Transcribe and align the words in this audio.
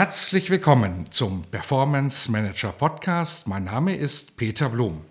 Herzlich 0.00 0.48
willkommen 0.48 1.10
zum 1.10 1.44
Performance 1.44 2.32
Manager 2.32 2.72
Podcast. 2.72 3.46
Mein 3.46 3.64
Name 3.64 3.94
ist 3.94 4.38
Peter 4.38 4.70
Blum. 4.70 5.02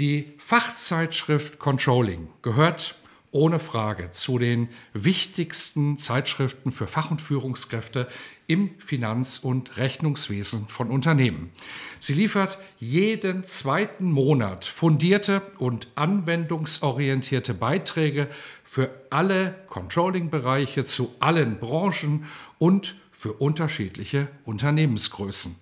Die 0.00 0.34
Fachzeitschrift 0.38 1.60
Controlling 1.60 2.26
gehört 2.42 2.96
ohne 3.30 3.60
Frage 3.60 4.10
zu 4.10 4.40
den 4.40 4.70
wichtigsten 4.92 5.98
Zeitschriften 5.98 6.72
für 6.72 6.88
Fach- 6.88 7.12
und 7.12 7.22
Führungskräfte 7.22 8.08
im 8.48 8.70
Finanz- 8.80 9.38
und 9.38 9.76
Rechnungswesen 9.76 10.66
von 10.66 10.90
Unternehmen. 10.90 11.52
Sie 12.00 12.14
liefert 12.14 12.58
jeden 12.80 13.44
zweiten 13.44 14.10
Monat 14.10 14.64
fundierte 14.64 15.42
und 15.58 15.86
anwendungsorientierte 15.94 17.54
Beiträge 17.54 18.26
für 18.64 18.90
alle 19.10 19.54
Controlling-Bereiche 19.68 20.84
zu 20.84 21.14
allen 21.20 21.60
Branchen 21.60 22.26
und 22.58 22.96
für 23.18 23.32
unterschiedliche 23.32 24.28
Unternehmensgrößen. 24.44 25.56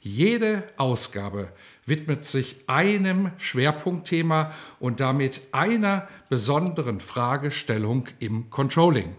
Jede 0.00 0.62
Ausgabe 0.76 1.52
widmet 1.84 2.24
sich 2.24 2.56
einem 2.68 3.32
Schwerpunktthema 3.38 4.52
und 4.78 5.00
damit 5.00 5.40
einer 5.50 6.06
besonderen 6.28 7.00
Fragestellung 7.00 8.06
im 8.20 8.50
Controlling. 8.50 9.16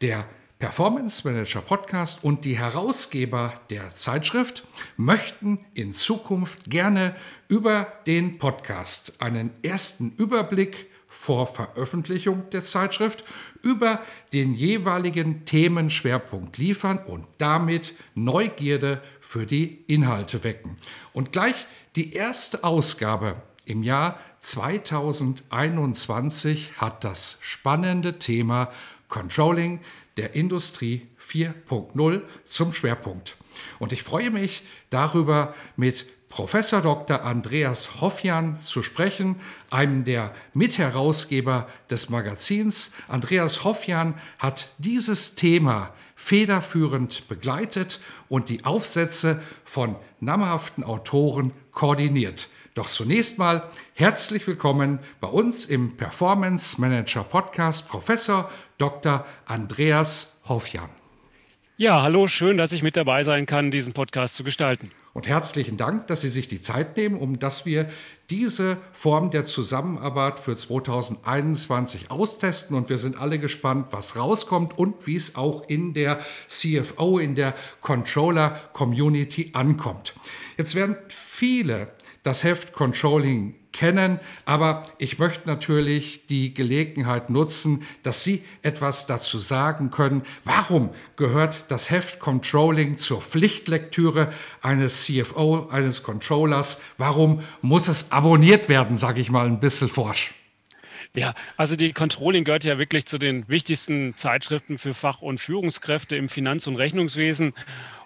Der 0.00 0.26
Performance 0.58 1.28
Manager 1.28 1.60
Podcast 1.60 2.24
und 2.24 2.44
die 2.44 2.58
Herausgeber 2.58 3.60
der 3.70 3.90
Zeitschrift 3.90 4.66
möchten 4.96 5.64
in 5.74 5.92
Zukunft 5.92 6.68
gerne 6.68 7.14
über 7.46 7.92
den 8.08 8.38
Podcast 8.38 9.20
einen 9.22 9.52
ersten 9.62 10.12
Überblick 10.16 10.90
vor 11.14 11.46
Veröffentlichung 11.46 12.50
der 12.50 12.60
Zeitschrift 12.60 13.24
über 13.62 14.02
den 14.32 14.52
jeweiligen 14.52 15.44
Themenschwerpunkt 15.46 16.58
liefern 16.58 16.98
und 16.98 17.26
damit 17.38 17.94
Neugierde 18.14 19.00
für 19.20 19.46
die 19.46 19.84
Inhalte 19.86 20.44
wecken. 20.44 20.76
Und 21.12 21.32
gleich 21.32 21.66
die 21.96 22.12
erste 22.12 22.62
Ausgabe 22.64 23.40
im 23.64 23.82
Jahr 23.82 24.20
2021 24.40 26.74
hat 26.76 27.02
das 27.04 27.38
spannende 27.40 28.18
Thema 28.18 28.70
Controlling 29.08 29.80
der 30.18 30.34
Industrie 30.34 31.06
4.0 31.26 32.20
zum 32.44 32.74
Schwerpunkt. 32.74 33.38
Und 33.78 33.92
ich 33.92 34.02
freue 34.02 34.30
mich 34.30 34.62
darüber 34.90 35.54
mit 35.76 36.06
Professor 36.28 36.80
Dr. 36.80 37.22
Andreas 37.22 38.00
Hoffjan 38.00 38.60
zu 38.60 38.82
sprechen, 38.82 39.36
einem 39.70 40.02
der 40.02 40.34
Mitherausgeber 40.52 41.68
des 41.90 42.10
Magazins. 42.10 42.94
Andreas 43.06 43.62
Hoffjan 43.62 44.14
hat 44.40 44.74
dieses 44.78 45.36
Thema 45.36 45.92
federführend 46.16 47.28
begleitet 47.28 48.00
und 48.28 48.48
die 48.48 48.64
Aufsätze 48.64 49.40
von 49.64 49.94
namhaften 50.18 50.82
Autoren 50.82 51.52
koordiniert. 51.70 52.48
Doch 52.74 52.88
zunächst 52.88 53.38
mal 53.38 53.70
herzlich 53.94 54.44
willkommen 54.48 54.98
bei 55.20 55.28
uns 55.28 55.66
im 55.66 55.96
Performance 55.96 56.80
Manager 56.80 57.22
Podcast 57.22 57.88
Professor 57.88 58.50
Dr. 58.78 59.24
Andreas 59.46 60.40
Hoffjan. 60.48 61.03
Ja, 61.76 62.02
hallo, 62.02 62.28
schön, 62.28 62.56
dass 62.56 62.70
ich 62.70 62.84
mit 62.84 62.96
dabei 62.96 63.24
sein 63.24 63.46
kann, 63.46 63.72
diesen 63.72 63.94
Podcast 63.94 64.36
zu 64.36 64.44
gestalten. 64.44 64.92
Und 65.12 65.26
herzlichen 65.26 65.76
Dank, 65.76 66.06
dass 66.06 66.20
Sie 66.20 66.28
sich 66.28 66.46
die 66.46 66.60
Zeit 66.60 66.96
nehmen, 66.96 67.18
um 67.18 67.40
dass 67.40 67.66
wir 67.66 67.88
diese 68.30 68.76
Form 68.92 69.32
der 69.32 69.44
Zusammenarbeit 69.44 70.38
für 70.38 70.54
2021 70.54 72.12
austesten. 72.12 72.76
Und 72.76 72.90
wir 72.90 72.98
sind 72.98 73.18
alle 73.18 73.40
gespannt, 73.40 73.88
was 73.90 74.16
rauskommt 74.16 74.78
und 74.78 75.08
wie 75.08 75.16
es 75.16 75.34
auch 75.34 75.68
in 75.68 75.94
der 75.94 76.20
CFO, 76.46 77.18
in 77.18 77.34
der 77.34 77.56
Controller-Community 77.80 79.50
ankommt. 79.54 80.14
Jetzt 80.56 80.76
werden 80.76 80.96
viele 81.08 81.88
das 82.22 82.44
Heft 82.44 82.72
Controlling 82.72 83.56
kennen, 83.74 84.20
aber 84.46 84.84
ich 84.96 85.18
möchte 85.18 85.46
natürlich 85.46 86.26
die 86.26 86.54
Gelegenheit 86.54 87.28
nutzen, 87.28 87.82
dass 88.02 88.24
Sie 88.24 88.42
etwas 88.62 89.06
dazu 89.06 89.38
sagen 89.38 89.90
können. 89.90 90.22
Warum 90.44 90.88
gehört 91.16 91.66
das 91.68 91.90
Heft 91.90 92.20
Controlling 92.20 92.96
zur 92.96 93.20
Pflichtlektüre 93.20 94.32
eines 94.62 95.04
CFO, 95.04 95.68
eines 95.68 96.02
Controllers? 96.02 96.80
Warum 96.96 97.42
muss 97.60 97.88
es 97.88 98.12
abonniert 98.12 98.70
werden, 98.70 98.96
sage 98.96 99.20
ich 99.20 99.30
mal 99.30 99.46
ein 99.46 99.60
bisschen 99.60 99.88
forsch? 99.90 100.32
Ja, 101.16 101.34
also 101.56 101.76
die 101.76 101.92
Controlling 101.92 102.42
gehört 102.42 102.64
ja 102.64 102.76
wirklich 102.76 103.06
zu 103.06 103.18
den 103.18 103.48
wichtigsten 103.48 104.16
Zeitschriften 104.16 104.78
für 104.78 104.94
Fach- 104.94 105.22
und 105.22 105.38
Führungskräfte 105.38 106.16
im 106.16 106.28
Finanz- 106.28 106.66
und 106.66 106.74
Rechnungswesen. 106.74 107.52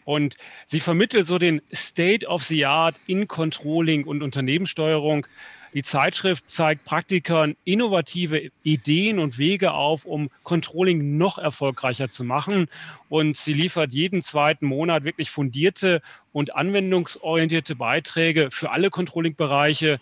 Und 0.04 0.36
sie 0.66 0.80
vermittelt 0.80 1.26
so 1.26 1.38
den 1.38 1.62
State 1.72 2.26
of 2.26 2.42
the 2.44 2.66
Art 2.66 3.00
in 3.06 3.26
Controlling 3.26 4.04
und 4.04 4.22
Unternehmenssteuerung. 4.22 5.26
Die 5.74 5.82
Zeitschrift 5.82 6.50
zeigt 6.50 6.84
Praktikern 6.84 7.56
innovative 7.64 8.50
Ideen 8.62 9.18
und 9.18 9.38
Wege 9.38 9.72
auf, 9.72 10.06
um 10.06 10.30
Controlling 10.42 11.18
noch 11.18 11.38
erfolgreicher 11.38 12.08
zu 12.08 12.24
machen. 12.24 12.68
Und 13.08 13.36
sie 13.36 13.52
liefert 13.52 13.92
jeden 13.92 14.22
zweiten 14.22 14.66
Monat 14.66 15.04
wirklich 15.04 15.30
fundierte 15.30 16.00
und 16.32 16.54
anwendungsorientierte 16.54 17.76
Beiträge 17.76 18.48
für 18.50 18.70
alle 18.70 18.90
Controlling-Bereiche. 18.90 20.00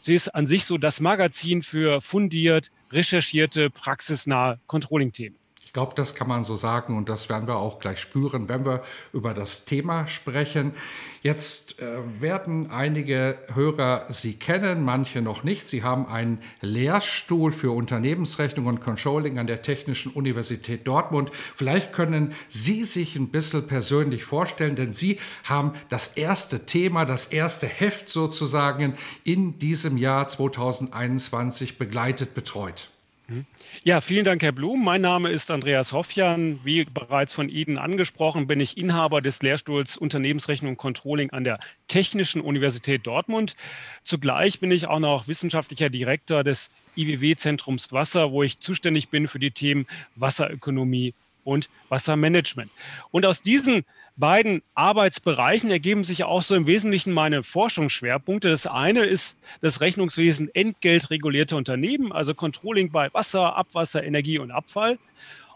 Sie 0.00 0.14
ist 0.14 0.28
an 0.28 0.46
sich 0.46 0.64
so 0.64 0.78
das 0.78 1.00
Magazin 1.00 1.62
für 1.62 2.00
fundiert, 2.00 2.70
recherchierte, 2.90 3.68
praxisnahe 3.70 4.58
Controlling-Themen. 4.66 5.36
Ich 5.68 5.74
glaube, 5.74 5.94
das 5.94 6.14
kann 6.14 6.28
man 6.28 6.44
so 6.44 6.56
sagen 6.56 6.96
und 6.96 7.10
das 7.10 7.28
werden 7.28 7.46
wir 7.46 7.56
auch 7.56 7.78
gleich 7.78 8.00
spüren, 8.00 8.48
wenn 8.48 8.64
wir 8.64 8.82
über 9.12 9.34
das 9.34 9.66
Thema 9.66 10.06
sprechen. 10.06 10.72
Jetzt 11.20 11.78
äh, 11.78 11.98
werden 12.22 12.70
einige 12.70 13.36
Hörer 13.52 14.06
Sie 14.08 14.38
kennen, 14.38 14.82
manche 14.82 15.20
noch 15.20 15.44
nicht. 15.44 15.68
Sie 15.68 15.82
haben 15.82 16.06
einen 16.06 16.40
Lehrstuhl 16.62 17.52
für 17.52 17.70
Unternehmensrechnung 17.72 18.64
und 18.64 18.80
Controlling 18.80 19.38
an 19.38 19.46
der 19.46 19.60
Technischen 19.60 20.12
Universität 20.12 20.86
Dortmund. 20.86 21.30
Vielleicht 21.54 21.92
können 21.92 22.32
Sie 22.48 22.86
sich 22.86 23.14
ein 23.16 23.28
bisschen 23.28 23.66
persönlich 23.66 24.24
vorstellen, 24.24 24.74
denn 24.74 24.94
Sie 24.94 25.18
haben 25.44 25.74
das 25.90 26.16
erste 26.16 26.64
Thema, 26.64 27.04
das 27.04 27.26
erste 27.26 27.66
Heft 27.66 28.08
sozusagen 28.08 28.94
in 29.22 29.58
diesem 29.58 29.98
Jahr 29.98 30.28
2021 30.28 31.76
begleitet, 31.76 32.32
betreut. 32.32 32.88
Ja, 33.84 34.00
vielen 34.00 34.24
Dank, 34.24 34.42
Herr 34.42 34.52
Blum. 34.52 34.82
Mein 34.82 35.02
Name 35.02 35.28
ist 35.28 35.50
Andreas 35.50 35.92
Hoffjan. 35.92 36.60
Wie 36.64 36.84
bereits 36.84 37.34
von 37.34 37.50
Ihnen 37.50 37.76
angesprochen, 37.76 38.46
bin 38.46 38.58
ich 38.58 38.78
Inhaber 38.78 39.20
des 39.20 39.42
Lehrstuhls 39.42 39.98
Unternehmensrechnung 39.98 40.72
und 40.72 40.76
Controlling 40.78 41.30
an 41.30 41.44
der 41.44 41.58
Technischen 41.88 42.40
Universität 42.40 43.06
Dortmund. 43.06 43.54
Zugleich 44.02 44.60
bin 44.60 44.70
ich 44.70 44.86
auch 44.86 44.98
noch 44.98 45.28
wissenschaftlicher 45.28 45.90
Direktor 45.90 46.42
des 46.42 46.70
IWW-Zentrums 46.96 47.92
Wasser, 47.92 48.32
wo 48.32 48.42
ich 48.42 48.60
zuständig 48.60 49.10
bin 49.10 49.28
für 49.28 49.38
die 49.38 49.50
Themen 49.50 49.86
Wasserökonomie 50.16 51.12
und 51.48 51.70
Wassermanagement. 51.88 52.70
Und 53.10 53.24
aus 53.24 53.40
diesen 53.40 53.86
beiden 54.16 54.60
Arbeitsbereichen 54.74 55.70
ergeben 55.70 56.04
sich 56.04 56.24
auch 56.24 56.42
so 56.42 56.54
im 56.54 56.66
Wesentlichen 56.66 57.10
meine 57.10 57.42
Forschungsschwerpunkte. 57.42 58.50
Das 58.50 58.66
eine 58.66 59.04
ist 59.04 59.38
das 59.62 59.80
Rechnungswesen 59.80 60.54
entgeltregulierte 60.54 61.56
Unternehmen, 61.56 62.12
also 62.12 62.34
Controlling 62.34 62.92
bei 62.92 63.12
Wasser, 63.14 63.56
Abwasser, 63.56 64.04
Energie 64.04 64.38
und 64.38 64.50
Abfall. 64.50 64.98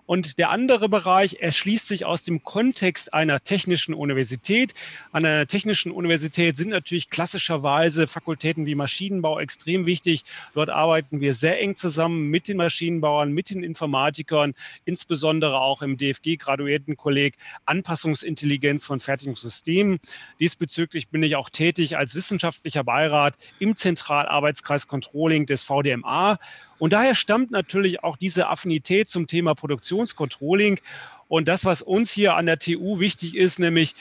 Und 0.06 0.38
der 0.38 0.50
andere 0.50 0.88
Bereich 0.88 1.37
erschließt 1.40 1.87
sich 1.87 2.04
aus 2.04 2.25
dem 2.25 2.43
Kontext 2.43 3.14
einer 3.14 3.40
technischen 3.40 3.94
Universität. 3.94 4.75
An 5.12 5.25
einer 5.25 5.46
technischen 5.46 5.93
Universität 5.93 6.56
sind 6.56 6.70
natürlich 6.70 7.08
klassischerweise 7.08 8.06
Fakultäten 8.06 8.66
wie 8.66 8.75
Maschinenbau 8.75 9.38
extrem 9.38 9.87
wichtig. 9.87 10.25
Dort 10.54 10.70
arbeiten 10.70 11.20
wir 11.20 11.32
sehr 11.32 11.60
eng 11.60 11.76
zusammen 11.76 12.28
mit 12.31 12.49
den 12.49 12.56
Maschinenbauern, 12.56 13.32
mit 13.32 13.50
den 13.50 13.62
Informatikern, 13.62 14.54
insbesondere 14.84 15.60
auch 15.60 15.82
im 15.82 15.96
DFG-Graduiertenkolleg 15.96 17.34
Anpassungsintelligenz 17.64 18.87
von 18.87 18.99
Fertigungssystemen. 18.99 20.00
Diesbezüglich 20.40 21.08
bin 21.08 21.22
ich 21.22 21.37
auch 21.37 21.49
tätig 21.49 21.96
als 21.96 22.14
wissenschaftlicher 22.14 22.82
Beirat 22.82 23.37
im 23.60 23.76
Zentralarbeitskreis 23.76 24.88
Controlling 24.88 25.46
des 25.46 25.64
VDMA 25.64 26.38
Und 26.82 26.93
daher 26.93 27.14
stammt 27.14 27.52
natürlich 27.52 28.02
auch 28.02 28.17
diese 28.17 28.49
Affinität 28.49 29.08
zum 29.08 29.29
Thema 29.29 29.55
Produktionscontrolling. 29.55 30.81
Und 31.29 31.46
das, 31.46 31.64
was 31.64 31.81
uns 31.81 32.11
hier 32.11 32.34
an 32.34 32.46
der 32.46 32.58
TU 32.58 32.99
wichtig 32.99 33.37
ist, 33.37 33.61
nämlich 33.61 33.94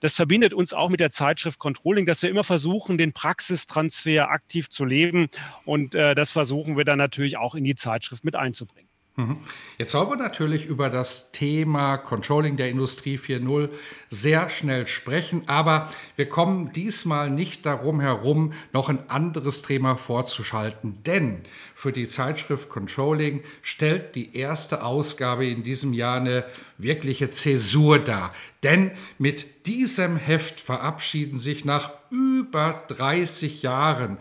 das 0.00 0.14
verbindet 0.14 0.52
uns 0.52 0.74
auch 0.74 0.90
mit 0.90 1.00
der 1.00 1.10
Zeitschrift 1.10 1.58
Controlling, 1.58 2.04
dass 2.04 2.20
wir 2.20 2.28
immer 2.28 2.44
versuchen, 2.44 2.98
den 2.98 3.14
Praxistransfer 3.14 4.28
aktiv 4.28 4.68
zu 4.68 4.84
leben. 4.84 5.30
Und 5.64 5.94
äh, 5.94 6.14
das 6.14 6.30
versuchen 6.30 6.76
wir 6.76 6.84
dann 6.84 6.98
natürlich 6.98 7.38
auch 7.38 7.54
in 7.54 7.64
die 7.64 7.74
Zeitschrift 7.74 8.22
mit 8.22 8.36
einzubringen. 8.36 8.90
Mhm. 9.16 9.36
Jetzt 9.78 9.92
sollen 9.92 10.10
wir 10.10 10.16
natürlich 10.16 10.66
über 10.66 10.90
das 10.90 11.30
Thema 11.30 11.98
Controlling 11.98 12.56
der 12.56 12.68
Industrie 12.68 13.16
4.0 13.16 13.68
sehr 14.10 14.50
schnell 14.50 14.88
sprechen, 14.88 15.44
aber 15.46 15.92
wir 16.16 16.28
kommen 16.28 16.72
diesmal 16.72 17.30
nicht 17.30 17.64
darum 17.64 18.00
herum, 18.00 18.54
noch 18.72 18.88
ein 18.88 19.08
anderes 19.08 19.62
Thema 19.62 19.96
vorzuschalten, 19.98 20.98
denn 21.06 21.42
für 21.76 21.92
die 21.92 22.08
Zeitschrift 22.08 22.68
Controlling 22.68 23.44
stellt 23.62 24.16
die 24.16 24.36
erste 24.36 24.82
Ausgabe 24.82 25.46
in 25.46 25.62
diesem 25.62 25.92
Jahr 25.92 26.16
eine 26.16 26.44
wirkliche 26.78 27.30
Zäsur 27.30 28.00
dar. 28.00 28.34
Denn 28.64 28.90
mit 29.18 29.66
diesem 29.66 30.16
Heft 30.16 30.60
verabschieden 30.60 31.36
sich 31.36 31.64
nach 31.64 31.92
über 32.10 32.82
30 32.88 33.62
Jahren 33.62 34.18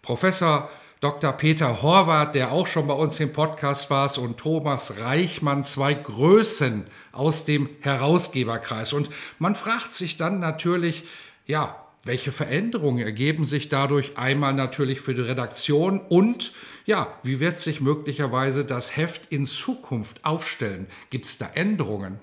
Professor 0.00 0.70
Dr. 1.00 1.32
Peter 1.32 1.80
Horvath, 1.80 2.34
der 2.34 2.52
auch 2.52 2.66
schon 2.66 2.86
bei 2.86 2.92
uns 2.92 3.18
im 3.20 3.32
Podcast 3.32 3.88
war, 3.88 4.10
und 4.18 4.36
Thomas 4.36 5.00
Reichmann, 5.00 5.64
zwei 5.64 5.94
Größen 5.94 6.84
aus 7.10 7.46
dem 7.46 7.70
Herausgeberkreis. 7.80 8.92
Und 8.92 9.08
man 9.38 9.54
fragt 9.54 9.94
sich 9.94 10.18
dann 10.18 10.40
natürlich, 10.40 11.04
ja, 11.46 11.74
welche 12.04 12.32
Veränderungen 12.32 13.02
ergeben 13.02 13.44
sich 13.44 13.70
dadurch 13.70 14.18
einmal 14.18 14.52
natürlich 14.52 15.00
für 15.00 15.14
die 15.14 15.22
Redaktion 15.22 16.00
und 16.00 16.52
ja, 16.86 17.14
wie 17.22 17.40
wird 17.40 17.58
sich 17.58 17.80
möglicherweise 17.80 18.64
das 18.64 18.96
Heft 18.96 19.32
in 19.32 19.46
Zukunft 19.46 20.24
aufstellen? 20.24 20.86
Gibt 21.10 21.26
es 21.26 21.38
da 21.38 21.50
Änderungen? 21.54 22.18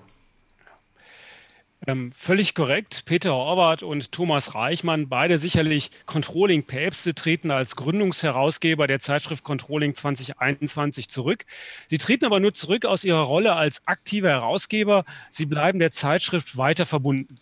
Ähm, 1.88 2.12
völlig 2.14 2.54
korrekt. 2.54 3.04
Peter 3.06 3.32
Horvath 3.32 3.82
und 3.82 4.12
Thomas 4.12 4.54
Reichmann, 4.54 5.08
beide 5.08 5.38
sicherlich 5.38 5.90
Controlling-Päpste, 6.04 7.14
treten 7.14 7.50
als 7.50 7.76
Gründungsherausgeber 7.76 8.86
der 8.86 9.00
Zeitschrift 9.00 9.42
Controlling 9.42 9.94
2021 9.94 11.08
zurück. 11.08 11.46
Sie 11.86 11.96
treten 11.96 12.26
aber 12.26 12.40
nur 12.40 12.52
zurück 12.52 12.84
aus 12.84 13.04
ihrer 13.04 13.22
Rolle 13.22 13.56
als 13.56 13.88
aktiver 13.88 14.28
Herausgeber. 14.28 15.06
Sie 15.30 15.46
bleiben 15.46 15.78
der 15.78 15.90
Zeitschrift 15.90 16.58
weiter 16.58 16.84
verbunden. 16.84 17.36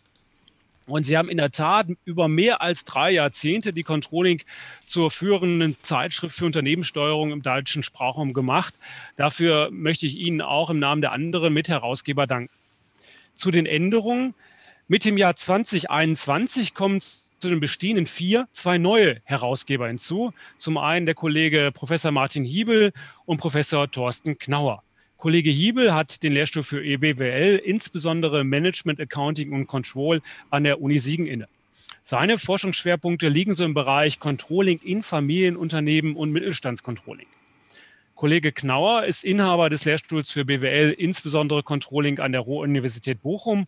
Und 0.87 1.03
sie 1.05 1.19
haben 1.19 1.29
in 1.29 1.39
der 1.39 1.51
Tat 1.51 1.89
über 2.05 2.29
mehr 2.29 2.63
als 2.63 2.85
drei 2.85 3.11
Jahrzehnte 3.11 3.73
die 3.73 3.83
Controlling 3.83 4.43
zur 4.87 5.11
führenden 5.11 5.77
Zeitschrift 5.81 6.37
für 6.37 6.47
Unternehmenssteuerung 6.47 7.33
im 7.33 7.43
deutschen 7.43 7.83
Sprachraum 7.83 8.33
gemacht. 8.33 8.75
Dafür 9.17 9.71
möchte 9.73 10.07
ich 10.07 10.17
Ihnen 10.17 10.41
auch 10.41 10.71
im 10.71 10.79
Namen 10.79 11.01
der 11.01 11.11
anderen 11.11 11.53
Mitherausgeber 11.53 12.29
danken 12.29 12.56
zu 13.37 13.53
den 13.53 13.67
Änderungen. 13.67 14.35
Mit 14.89 15.05
dem 15.05 15.17
Jahr 15.17 15.37
2021 15.37 16.75
kommen 16.75 17.01
zu 17.01 17.49
den 17.49 17.61
bestehenden 17.61 18.07
vier 18.07 18.49
zwei 18.51 18.79
neue 18.79 19.21
Herausgeber 19.25 19.87
hinzu. 19.89 20.33
Zum 20.59 20.79
einen 20.79 21.07
der 21.07 21.15
Kollege 21.15 21.71
Professor 21.73 22.11
Martin 22.11 22.45
Hiebel 22.45 22.93
und 23.25 23.37
Professor 23.39 23.91
Thorsten 23.91 24.39
Knauer. 24.39 24.83
Kollege 25.17 25.51
Hiebel 25.51 25.95
hat 25.95 26.23
den 26.23 26.33
Lehrstuhl 26.33 26.63
für 26.63 26.85
EBWL, 26.85 27.57
insbesondere 27.65 28.45
Management, 28.45 29.01
Accounting 29.01 29.53
und 29.53 29.67
Control 29.67 30.21
an 30.51 30.65
der 30.65 30.81
Uni 30.81 30.99
Siegen 30.99 31.27
inne. 31.27 31.49
Seine 32.03 32.39
Forschungsschwerpunkte 32.39 33.29
liegen 33.29 33.55
so 33.55 33.65
im 33.65 33.75
Bereich 33.75 34.21
Controlling 34.21 34.79
in 34.85 35.03
Familienunternehmen 35.03 36.15
und 36.17 36.33
Mittelstandscontrolling. 36.33 37.27
Kollege 38.17 38.51
Knauer 38.51 39.05
ist 39.05 39.25
Inhaber 39.25 39.71
des 39.71 39.85
Lehrstuhls 39.85 40.31
für 40.31 40.45
BWL, 40.45 40.91
insbesondere 40.91 41.63
Controlling 41.63 42.19
an 42.19 42.33
der 42.33 42.41
Ruhr-Universität 42.41 43.23
Bochum. 43.23 43.67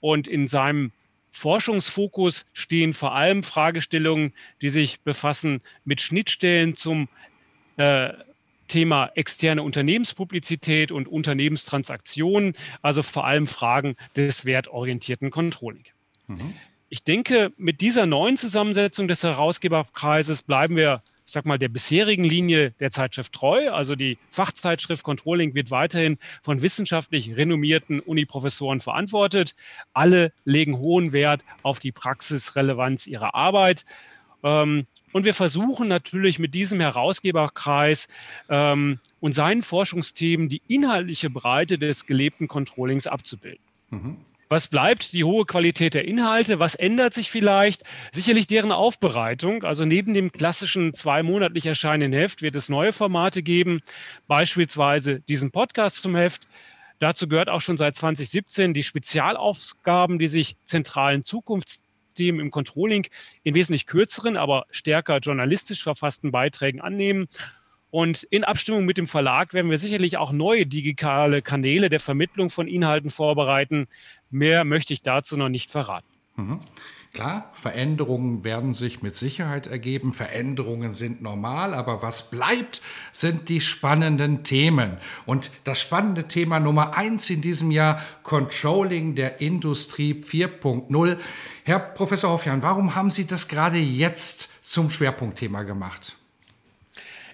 Und 0.00 0.26
in 0.26 0.48
seinem 0.48 0.90
Forschungsfokus 1.30 2.46
stehen 2.52 2.94
vor 2.94 3.14
allem 3.14 3.42
Fragestellungen, 3.42 4.32
die 4.60 4.70
sich 4.70 5.00
befassen 5.00 5.60
mit 5.84 6.00
Schnittstellen 6.00 6.74
zum 6.74 7.08
äh, 7.76 8.10
Thema 8.68 9.10
externe 9.14 9.62
Unternehmenspublizität 9.62 10.90
und 10.90 11.06
Unternehmenstransaktionen, 11.06 12.54
also 12.80 13.02
vor 13.02 13.26
allem 13.26 13.46
Fragen 13.46 13.96
des 14.16 14.46
wertorientierten 14.46 15.30
Controlling. 15.30 15.84
Mhm. 16.26 16.54
Ich 16.88 17.04
denke, 17.04 17.52
mit 17.56 17.80
dieser 17.80 18.06
neuen 18.06 18.36
Zusammensetzung 18.36 19.08
des 19.08 19.22
Herausgeberkreises 19.22 20.42
bleiben 20.42 20.76
wir 20.76 21.02
ich 21.24 21.32
sag 21.32 21.46
mal, 21.46 21.58
der 21.58 21.68
bisherigen 21.68 22.24
Linie 22.24 22.72
der 22.80 22.90
Zeitschrift 22.90 23.32
treu. 23.32 23.70
Also 23.70 23.94
die 23.94 24.18
Fachzeitschrift 24.30 25.02
Controlling 25.02 25.54
wird 25.54 25.70
weiterhin 25.70 26.18
von 26.42 26.62
wissenschaftlich 26.62 27.36
renommierten 27.36 28.00
Uniprofessoren 28.00 28.80
verantwortet. 28.80 29.54
Alle 29.92 30.32
legen 30.44 30.78
hohen 30.78 31.12
Wert 31.12 31.44
auf 31.62 31.78
die 31.78 31.92
Praxisrelevanz 31.92 33.06
ihrer 33.06 33.34
Arbeit. 33.34 33.84
Ähm, 34.42 34.86
und 35.12 35.24
wir 35.24 35.34
versuchen 35.34 35.88
natürlich 35.88 36.38
mit 36.38 36.54
diesem 36.54 36.80
Herausgeberkreis 36.80 38.08
ähm, 38.48 38.98
und 39.20 39.34
seinen 39.34 39.62
Forschungsthemen 39.62 40.48
die 40.48 40.62
inhaltliche 40.68 41.30
Breite 41.30 41.78
des 41.78 42.06
gelebten 42.06 42.48
Controllings 42.48 43.06
abzubilden. 43.06 43.62
Mhm. 43.90 44.16
Was 44.52 44.68
bleibt? 44.68 45.14
Die 45.14 45.24
hohe 45.24 45.46
Qualität 45.46 45.94
der 45.94 46.06
Inhalte. 46.06 46.58
Was 46.58 46.74
ändert 46.74 47.14
sich 47.14 47.30
vielleicht? 47.30 47.84
Sicherlich 48.12 48.46
deren 48.46 48.70
Aufbereitung. 48.70 49.64
Also 49.64 49.86
neben 49.86 50.12
dem 50.12 50.30
klassischen 50.30 50.92
zweimonatlich 50.92 51.64
erscheinenden 51.64 52.12
Heft 52.12 52.42
wird 52.42 52.54
es 52.54 52.68
neue 52.68 52.92
Formate 52.92 53.42
geben, 53.42 53.80
beispielsweise 54.26 55.20
diesen 55.20 55.52
Podcast 55.52 56.02
zum 56.02 56.14
Heft. 56.14 56.48
Dazu 56.98 57.28
gehört 57.28 57.48
auch 57.48 57.62
schon 57.62 57.78
seit 57.78 57.96
2017 57.96 58.74
die 58.74 58.82
Spezialaufgaben, 58.82 60.18
die 60.18 60.28
sich 60.28 60.56
zentralen 60.64 61.24
Zukunftsthemen 61.24 62.38
im 62.38 62.50
Controlling 62.50 63.06
in 63.44 63.54
wesentlich 63.54 63.86
kürzeren, 63.86 64.36
aber 64.36 64.66
stärker 64.68 65.16
journalistisch 65.16 65.82
verfassten 65.82 66.30
Beiträgen 66.30 66.82
annehmen 66.82 67.26
und 67.92 68.22
in 68.22 68.42
Abstimmung 68.42 68.86
mit 68.86 68.96
dem 68.96 69.06
Verlag 69.06 69.52
werden 69.52 69.70
wir 69.70 69.76
sicherlich 69.76 70.16
auch 70.16 70.32
neue 70.32 70.64
digitale 70.64 71.42
Kanäle 71.42 71.90
der 71.90 72.00
Vermittlung 72.00 72.48
von 72.48 72.66
Inhalten 72.66 73.10
vorbereiten. 73.10 73.86
Mehr 74.30 74.64
möchte 74.64 74.94
ich 74.94 75.02
dazu 75.02 75.36
noch 75.36 75.50
nicht 75.50 75.70
verraten. 75.70 76.06
Mhm. 76.36 76.60
Klar, 77.12 77.52
Veränderungen 77.52 78.44
werden 78.44 78.72
sich 78.72 79.02
mit 79.02 79.14
Sicherheit 79.14 79.66
ergeben. 79.66 80.14
Veränderungen 80.14 80.94
sind 80.94 81.20
normal, 81.20 81.74
aber 81.74 82.00
was 82.00 82.30
bleibt, 82.30 82.80
sind 83.12 83.50
die 83.50 83.60
spannenden 83.60 84.42
Themen. 84.42 84.96
Und 85.26 85.50
das 85.64 85.78
spannende 85.78 86.26
Thema 86.28 86.60
Nummer 86.60 86.96
eins 86.96 87.28
in 87.28 87.42
diesem 87.42 87.70
Jahr, 87.70 88.00
Controlling 88.22 89.16
der 89.16 89.42
Industrie 89.42 90.14
4.0. 90.14 91.18
Herr 91.64 91.78
Professor 91.78 92.30
Hoffjan, 92.30 92.62
warum 92.62 92.94
haben 92.94 93.10
Sie 93.10 93.26
das 93.26 93.48
gerade 93.48 93.76
jetzt 93.76 94.48
zum 94.62 94.90
Schwerpunktthema 94.90 95.64
gemacht? 95.64 96.16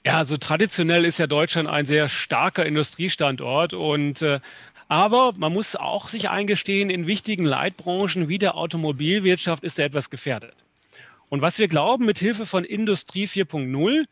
Ja, 0.04 0.18
also 0.18 0.36
traditionell 0.36 1.04
ist 1.04 1.18
ja 1.18 1.26
Deutschland 1.26 1.68
ein 1.68 1.86
sehr 1.86 2.08
starker 2.08 2.64
Industriestandort 2.64 3.74
und 3.74 4.22
äh, 4.22 4.40
aber 4.88 5.34
man 5.36 5.52
muss 5.52 5.76
auch 5.76 6.08
sich 6.08 6.30
eingestehen, 6.30 6.88
in 6.88 7.06
wichtigen 7.06 7.44
Leitbranchen 7.44 8.28
wie 8.28 8.38
der 8.38 8.56
Automobilwirtschaft 8.56 9.62
ist 9.62 9.78
er 9.78 9.84
etwas 9.84 10.08
gefährdet. 10.08 10.54
Und 11.28 11.42
was 11.42 11.58
wir 11.58 11.68
glauben, 11.68 12.06
mit 12.06 12.18
Hilfe 12.18 12.46
von 12.46 12.64
Industrie 12.64 13.26
4.0 13.26 14.06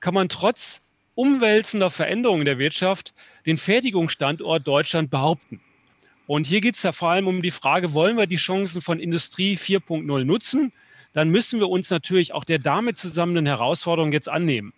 kann 0.00 0.14
man 0.14 0.28
trotz 0.28 0.82
umwälzender 1.14 1.90
Veränderungen 1.90 2.44
der 2.44 2.58
Wirtschaft 2.58 3.14
den 3.46 3.56
Fertigungsstandort 3.56 4.66
Deutschland 4.66 5.10
behaupten. 5.10 5.60
Und 6.26 6.48
hier 6.48 6.60
geht 6.60 6.74
es 6.74 6.82
ja 6.82 6.90
vor 6.90 7.10
allem 7.10 7.28
um 7.28 7.40
die 7.40 7.52
Frage, 7.52 7.94
wollen 7.94 8.16
wir 8.16 8.26
die 8.26 8.36
Chancen 8.36 8.82
von 8.82 8.98
Industrie 8.98 9.56
4.0 9.56 10.24
nutzen? 10.24 10.72
Dann 11.12 11.30
müssen 11.30 11.60
wir 11.60 11.68
uns 11.68 11.88
natürlich 11.88 12.34
auch 12.34 12.44
der 12.44 12.58
damit 12.58 12.98
zusammenhängenden 12.98 13.56
Herausforderungen 13.56 14.12
jetzt 14.12 14.28
annehmen. 14.28 14.72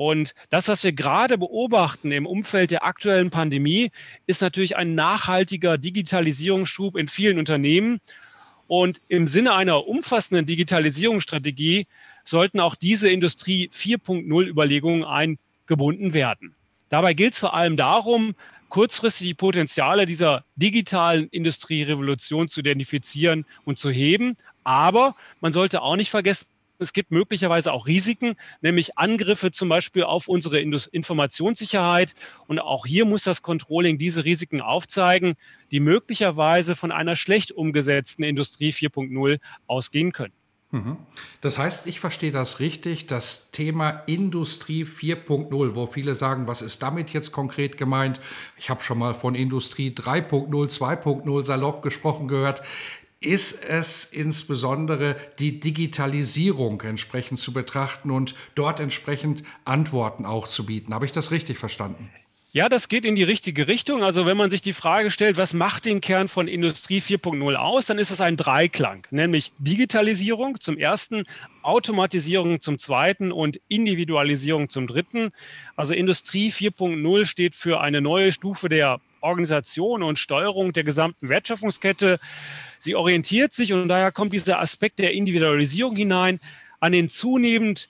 Und 0.00 0.32
das, 0.48 0.68
was 0.68 0.82
wir 0.82 0.92
gerade 0.92 1.36
beobachten 1.36 2.10
im 2.10 2.24
Umfeld 2.24 2.70
der 2.70 2.86
aktuellen 2.86 3.30
Pandemie, 3.30 3.90
ist 4.26 4.40
natürlich 4.40 4.78
ein 4.78 4.94
nachhaltiger 4.94 5.76
Digitalisierungsschub 5.76 6.96
in 6.96 7.06
vielen 7.06 7.38
Unternehmen. 7.38 8.00
Und 8.66 9.02
im 9.08 9.26
Sinne 9.26 9.54
einer 9.54 9.86
umfassenden 9.86 10.46
Digitalisierungsstrategie 10.46 11.86
sollten 12.24 12.60
auch 12.60 12.76
diese 12.76 13.10
Industrie 13.10 13.68
4.0 13.74 14.46
Überlegungen 14.46 15.04
eingebunden 15.04 16.14
werden. 16.14 16.54
Dabei 16.88 17.12
gilt 17.12 17.34
es 17.34 17.40
vor 17.40 17.52
allem 17.52 17.76
darum, 17.76 18.34
kurzfristig 18.70 19.28
die 19.28 19.34
Potenziale 19.34 20.06
dieser 20.06 20.46
digitalen 20.56 21.28
Industrierevolution 21.28 22.48
zu 22.48 22.60
identifizieren 22.60 23.44
und 23.66 23.78
zu 23.78 23.90
heben. 23.90 24.38
Aber 24.64 25.14
man 25.42 25.52
sollte 25.52 25.82
auch 25.82 25.96
nicht 25.96 26.08
vergessen, 26.08 26.48
es 26.80 26.92
gibt 26.92 27.10
möglicherweise 27.10 27.72
auch 27.72 27.86
Risiken, 27.86 28.34
nämlich 28.60 28.98
Angriffe 28.98 29.52
zum 29.52 29.68
Beispiel 29.68 30.04
auf 30.04 30.28
unsere 30.28 30.60
Informationssicherheit. 30.60 32.14
Und 32.46 32.58
auch 32.58 32.86
hier 32.86 33.04
muss 33.04 33.22
das 33.22 33.42
Controlling 33.42 33.98
diese 33.98 34.24
Risiken 34.24 34.60
aufzeigen, 34.60 35.34
die 35.70 35.80
möglicherweise 35.80 36.74
von 36.76 36.92
einer 36.92 37.16
schlecht 37.16 37.52
umgesetzten 37.52 38.24
Industrie 38.24 38.70
4.0 38.70 39.38
ausgehen 39.66 40.12
können. 40.12 40.32
Mhm. 40.72 40.98
Das 41.40 41.58
heißt, 41.58 41.88
ich 41.88 41.98
verstehe 41.98 42.30
das 42.30 42.60
richtig, 42.60 43.06
das 43.06 43.50
Thema 43.50 43.90
Industrie 44.06 44.84
4.0, 44.84 45.74
wo 45.74 45.86
viele 45.88 46.14
sagen, 46.14 46.46
was 46.46 46.62
ist 46.62 46.80
damit 46.80 47.10
jetzt 47.10 47.32
konkret 47.32 47.76
gemeint? 47.76 48.20
Ich 48.56 48.70
habe 48.70 48.80
schon 48.80 48.98
mal 48.98 49.12
von 49.14 49.34
Industrie 49.34 49.90
3.0, 49.90 50.48
2.0 50.48 51.42
salopp 51.44 51.82
gesprochen 51.82 52.28
gehört. 52.28 52.62
Ist 53.22 53.62
es 53.62 54.04
insbesondere 54.04 55.14
die 55.38 55.60
Digitalisierung 55.60 56.80
entsprechend 56.80 57.38
zu 57.38 57.52
betrachten 57.52 58.10
und 58.10 58.34
dort 58.54 58.80
entsprechend 58.80 59.42
Antworten 59.66 60.24
auch 60.24 60.48
zu 60.48 60.64
bieten? 60.64 60.94
Habe 60.94 61.04
ich 61.04 61.12
das 61.12 61.30
richtig 61.30 61.58
verstanden? 61.58 62.10
Ja, 62.52 62.68
das 62.70 62.88
geht 62.88 63.04
in 63.04 63.14
die 63.14 63.22
richtige 63.22 63.68
Richtung. 63.68 64.02
Also 64.02 64.24
wenn 64.24 64.38
man 64.38 64.50
sich 64.50 64.62
die 64.62 64.72
Frage 64.72 65.10
stellt, 65.10 65.36
was 65.36 65.52
macht 65.52 65.84
den 65.84 66.00
Kern 66.00 66.28
von 66.28 66.48
Industrie 66.48 67.00
4.0 67.00 67.54
aus, 67.54 67.86
dann 67.86 67.98
ist 67.98 68.10
es 68.10 68.22
ein 68.22 68.38
Dreiklang, 68.38 69.06
nämlich 69.10 69.52
Digitalisierung 69.58 70.58
zum 70.58 70.76
ersten, 70.76 71.24
Automatisierung 71.62 72.60
zum 72.60 72.78
zweiten 72.78 73.30
und 73.30 73.60
Individualisierung 73.68 74.70
zum 74.70 74.86
dritten. 74.86 75.30
Also 75.76 75.92
Industrie 75.94 76.50
4.0 76.50 77.26
steht 77.26 77.54
für 77.54 77.80
eine 77.82 78.00
neue 78.00 78.32
Stufe 78.32 78.70
der 78.70 78.98
Organisation 79.20 80.02
und 80.02 80.18
Steuerung 80.18 80.72
der 80.72 80.84
gesamten 80.84 81.28
Wertschöpfungskette. 81.28 82.18
Sie 82.78 82.94
orientiert 82.94 83.52
sich 83.52 83.72
und 83.72 83.88
daher 83.88 84.12
kommt 84.12 84.32
dieser 84.32 84.60
Aspekt 84.60 84.98
der 84.98 85.14
Individualisierung 85.14 85.96
hinein 85.96 86.40
an 86.80 86.92
den 86.92 87.08
zunehmend 87.08 87.88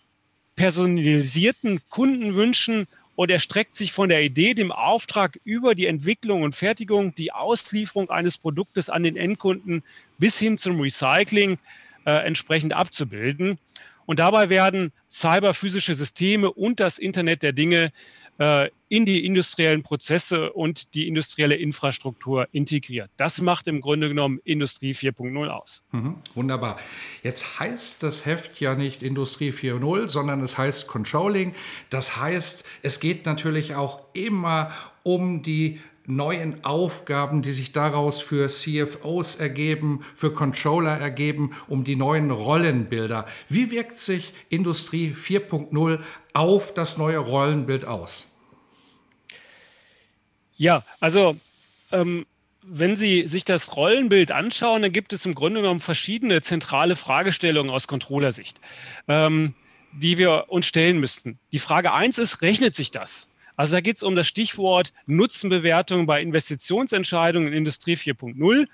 personalisierten 0.57 1.81
Kundenwünschen 1.89 2.87
und 3.21 3.31
er 3.31 3.39
streckt 3.39 3.77
sich 3.77 3.93
von 3.93 4.09
der 4.09 4.23
Idee, 4.23 4.55
dem 4.55 4.73
Auftrag 4.73 5.39
über 5.45 5.75
die 5.75 5.85
Entwicklung 5.85 6.43
und 6.43 6.57
Fertigung, 6.57 7.15
die 7.15 7.33
Auslieferung 7.33 8.09
eines 8.09 8.39
Produktes 8.39 8.89
an 8.89 9.03
den 9.03 9.17
Endkunden 9.17 9.83
bis 10.19 10.39
hin 10.39 10.57
zum 10.57 10.81
Recycling 10.81 11.59
äh, 12.07 12.13
entsprechend 12.13 12.73
abzubilden. 12.73 13.59
Und 14.07 14.21
dabei 14.21 14.49
werden 14.49 14.93
cyberphysische 15.11 15.95
Systeme 15.95 16.51
und 16.51 16.81
das 16.81 16.99
Internet 16.99 17.43
der 17.43 17.53
Dinge 17.53 17.93
äh, 18.39 18.71
in 18.91 19.07
die 19.07 19.25
industriellen 19.25 19.85
Prozesse 19.85 20.53
und 20.53 20.95
die 20.95 21.07
industrielle 21.07 21.55
Infrastruktur 21.55 22.49
integriert. 22.51 23.09
Das 23.17 23.41
macht 23.41 23.69
im 23.69 23.81
Grunde 23.81 24.09
genommen 24.09 24.41
Industrie 24.45 24.93
4.0 24.93 25.47
aus. 25.47 25.85
Mhm, 25.93 26.17
wunderbar. 26.35 26.77
Jetzt 27.23 27.61
heißt 27.61 28.03
das 28.03 28.27
Heft 28.27 28.61
ja 28.61 28.75
nicht 28.75 29.05
Industrie 29.05 29.53
4.0, 29.53 30.09
sondern 30.09 30.43
es 30.43 30.59
heißt 30.59 30.89
Controlling. 30.89 31.55
Das 31.89 32.17
heißt, 32.17 32.65
es 32.83 32.99
geht 32.99 33.27
natürlich 33.27 33.77
auch 33.77 34.01
immer 34.13 34.73
um 35.05 35.43
die 35.43 35.81
neuen 36.07 36.65
Aufgaben, 36.65 37.43
die 37.43 37.53
sich 37.53 37.71
daraus 37.71 38.21
für 38.21 38.49
CFOs 38.49 39.37
ergeben, 39.37 40.01
für 40.17 40.33
Controller 40.33 40.99
ergeben, 40.99 41.53
um 41.69 41.85
die 41.85 41.95
neuen 41.95 42.33
Rollenbilder. 42.33 43.27
Wie 43.49 43.71
wirkt 43.71 44.01
sich 44.01 44.33
Industrie 44.49 45.15
4.0 45.15 46.01
auf 46.33 46.75
das 46.75 46.99
neue 46.99 47.19
Rollenbild 47.19 47.85
aus? 47.85 48.30
Ja, 50.61 50.83
also 51.01 51.39
ähm, 51.91 52.27
wenn 52.63 52.95
Sie 52.95 53.27
sich 53.27 53.47
das 53.47 53.77
Rollenbild 53.77 54.31
anschauen, 54.31 54.83
dann 54.83 54.93
gibt 54.93 55.15
es 55.15 55.25
im 55.25 55.35
Grunde 55.35 55.63
genommen 55.63 55.81
verschiedene 55.81 56.43
zentrale 56.43 56.97
Fragestellungen 56.97 57.73
aus 57.73 57.89
Controllersicht, 57.89 58.61
ähm, 59.09 59.55
die 59.93 60.19
wir 60.19 60.51
uns 60.51 60.67
stellen 60.67 61.01
müssten. 61.01 61.39
Die 61.53 61.61
Frage 61.61 61.95
eins 61.95 62.19
ist, 62.19 62.43
rechnet 62.43 62.77
sich 62.77 62.91
das? 62.91 63.31
Also 63.57 63.77
da 63.77 63.81
geht 63.81 63.97
es 63.97 64.03
um 64.03 64.15
das 64.15 64.27
Stichwort 64.27 64.93
Nutzenbewertung 65.07 66.05
bei 66.05 66.21
Investitionsentscheidungen 66.21 67.49
in 67.49 67.55
Industrie 67.55 67.95
4.0. 67.95 68.69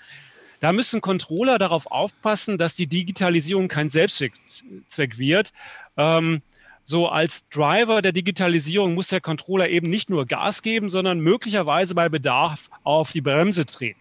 Da 0.58 0.72
müssen 0.72 1.00
Controller 1.00 1.56
darauf 1.58 1.86
aufpassen, 1.86 2.58
dass 2.58 2.74
die 2.74 2.88
Digitalisierung 2.88 3.68
kein 3.68 3.88
Selbstzweck 3.88 5.18
wird. 5.18 5.52
Ähm, 5.96 6.42
so 6.86 7.08
als 7.08 7.48
Driver 7.48 8.00
der 8.00 8.12
Digitalisierung 8.12 8.94
muss 8.94 9.08
der 9.08 9.20
Controller 9.20 9.68
eben 9.68 9.90
nicht 9.90 10.08
nur 10.08 10.24
Gas 10.24 10.62
geben, 10.62 10.88
sondern 10.88 11.18
möglicherweise 11.18 11.96
bei 11.96 12.08
Bedarf 12.08 12.70
auf 12.84 13.10
die 13.10 13.20
Bremse 13.20 13.66
treten. 13.66 14.00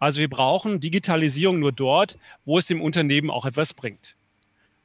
Also 0.00 0.18
wir 0.18 0.28
brauchen 0.28 0.80
Digitalisierung 0.80 1.60
nur 1.60 1.70
dort, 1.70 2.18
wo 2.44 2.58
es 2.58 2.66
dem 2.66 2.82
Unternehmen 2.82 3.30
auch 3.30 3.46
etwas 3.46 3.74
bringt. 3.74 4.16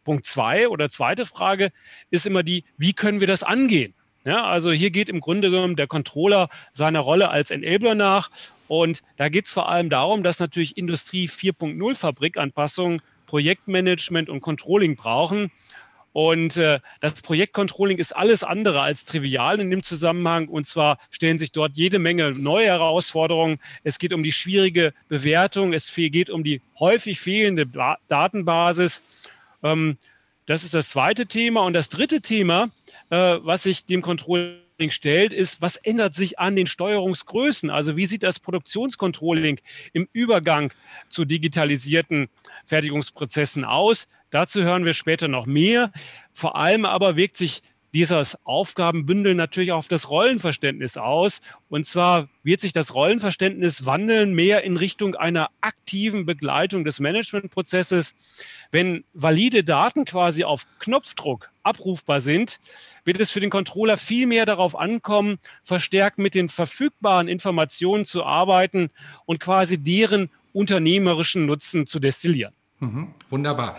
Punkt 0.03 0.27
zwei 0.27 0.69
oder 0.69 0.87
zweite 0.89 1.25
Frage 1.25 1.71
ist 2.11 2.27
immer 2.27 2.43
die, 2.43 2.63
wie 2.77 2.93
können 2.93 3.19
wir 3.19 3.27
das 3.27 3.41
angehen? 3.41 3.95
Ja, 4.23 4.43
also 4.45 4.71
hier 4.71 4.91
geht 4.91 5.09
im 5.09 5.19
Grunde 5.19 5.49
genommen 5.49 5.75
der 5.75 5.87
Controller 5.87 6.49
seiner 6.73 6.99
Rolle 6.99 7.29
als 7.29 7.49
Enabler 7.49 7.95
nach. 7.95 8.29
Und 8.67 9.01
da 9.17 9.29
geht 9.29 9.45
es 9.45 9.51
vor 9.51 9.67
allem 9.67 9.89
darum, 9.89 10.21
dass 10.21 10.39
natürlich 10.39 10.77
Industrie 10.77 11.27
4.0 11.27 11.95
Fabrikanpassungen 11.95 13.01
Projektmanagement 13.25 14.29
und 14.29 14.41
Controlling 14.41 14.95
brauchen. 14.95 15.51
Und 16.15 16.55
äh, 16.55 16.79
das 17.01 17.21
Projektcontrolling 17.21 17.97
ist 17.97 18.15
alles 18.15 18.45
andere 18.45 18.79
als 18.79 19.03
trivial 19.03 19.59
in 19.59 19.69
dem 19.69 19.83
Zusammenhang. 19.83 20.47
Und 20.47 20.65
zwar 20.65 20.97
stellen 21.11 21.37
sich 21.37 21.51
dort 21.51 21.75
jede 21.75 21.99
Menge 21.99 22.31
neue 22.31 22.67
Herausforderungen. 22.67 23.59
Es 23.83 23.99
geht 23.99 24.13
um 24.13 24.23
die 24.23 24.31
schwierige 24.31 24.93
Bewertung. 25.09 25.73
Es 25.73 25.93
geht 25.93 26.29
um 26.29 26.45
die 26.45 26.61
häufig 26.79 27.19
fehlende 27.19 27.65
ba 27.65 27.97
Datenbasis. 28.07 29.03
Ähm, 29.61 29.97
das 30.45 30.63
ist 30.63 30.73
das 30.73 30.87
zweite 30.87 31.25
Thema. 31.25 31.65
Und 31.65 31.73
das 31.73 31.89
dritte 31.89 32.21
Thema, 32.21 32.69
äh, 33.09 33.17
was 33.41 33.63
sich 33.63 33.85
dem 33.85 34.01
Controlling 34.01 34.61
stellt, 34.91 35.33
ist, 35.33 35.61
was 35.61 35.75
ändert 35.75 36.13
sich 36.13 36.39
an 36.39 36.55
den 36.55 36.67
Steuerungsgrößen? 36.67 37.69
Also 37.69 37.97
wie 37.97 38.05
sieht 38.05 38.23
das 38.23 38.39
Produktionscontrolling 38.39 39.59
im 39.91 40.07
Übergang 40.13 40.71
zu 41.09 41.25
digitalisierten 41.25 42.29
Fertigungsprozessen 42.65 43.65
aus? 43.65 44.07
Dazu 44.35 44.63
hören 44.63 44.83
wir 44.83 44.93
später 44.93 45.29
noch 45.29 45.45
mehr. 45.45 45.93
Vor 46.33 46.57
allem 46.57 46.83
aber 46.83 47.15
wirkt 47.15 47.37
sich 47.37 47.61
dieses 47.93 48.37
Aufgabenbündel 48.45 49.33
natürlich 49.33 49.71
auf 49.71 49.87
das 49.87 50.09
Rollenverständnis 50.09 50.97
aus. 50.97 51.39
Und 51.69 51.85
zwar 51.85 52.27
wird 52.43 52.59
sich 52.59 52.73
das 52.73 52.93
Rollenverständnis 52.93 53.85
wandeln 53.85 54.33
mehr 54.33 54.65
in 54.65 54.75
Richtung 54.75 55.15
einer 55.15 55.51
aktiven 55.61 56.25
Begleitung 56.25 56.83
des 56.83 56.99
Managementprozesses. 56.99 58.17
Wenn 58.71 59.05
valide 59.13 59.63
Daten 59.63 60.03
quasi 60.03 60.43
auf 60.43 60.67
Knopfdruck 60.79 61.49
abrufbar 61.63 62.19
sind, 62.19 62.57
wird 63.05 63.21
es 63.21 63.31
für 63.31 63.39
den 63.39 63.49
Controller 63.49 63.95
viel 63.95 64.27
mehr 64.27 64.45
darauf 64.45 64.77
ankommen, 64.77 65.37
verstärkt 65.63 66.17
mit 66.17 66.35
den 66.35 66.49
verfügbaren 66.49 67.29
Informationen 67.29 68.03
zu 68.03 68.25
arbeiten 68.25 68.89
und 69.25 69.39
quasi 69.39 69.81
deren 69.81 70.29
unternehmerischen 70.51 71.45
Nutzen 71.45 71.87
zu 71.87 71.99
destillieren. 71.99 72.53
Mhm, 72.81 73.13
wunderbar 73.29 73.77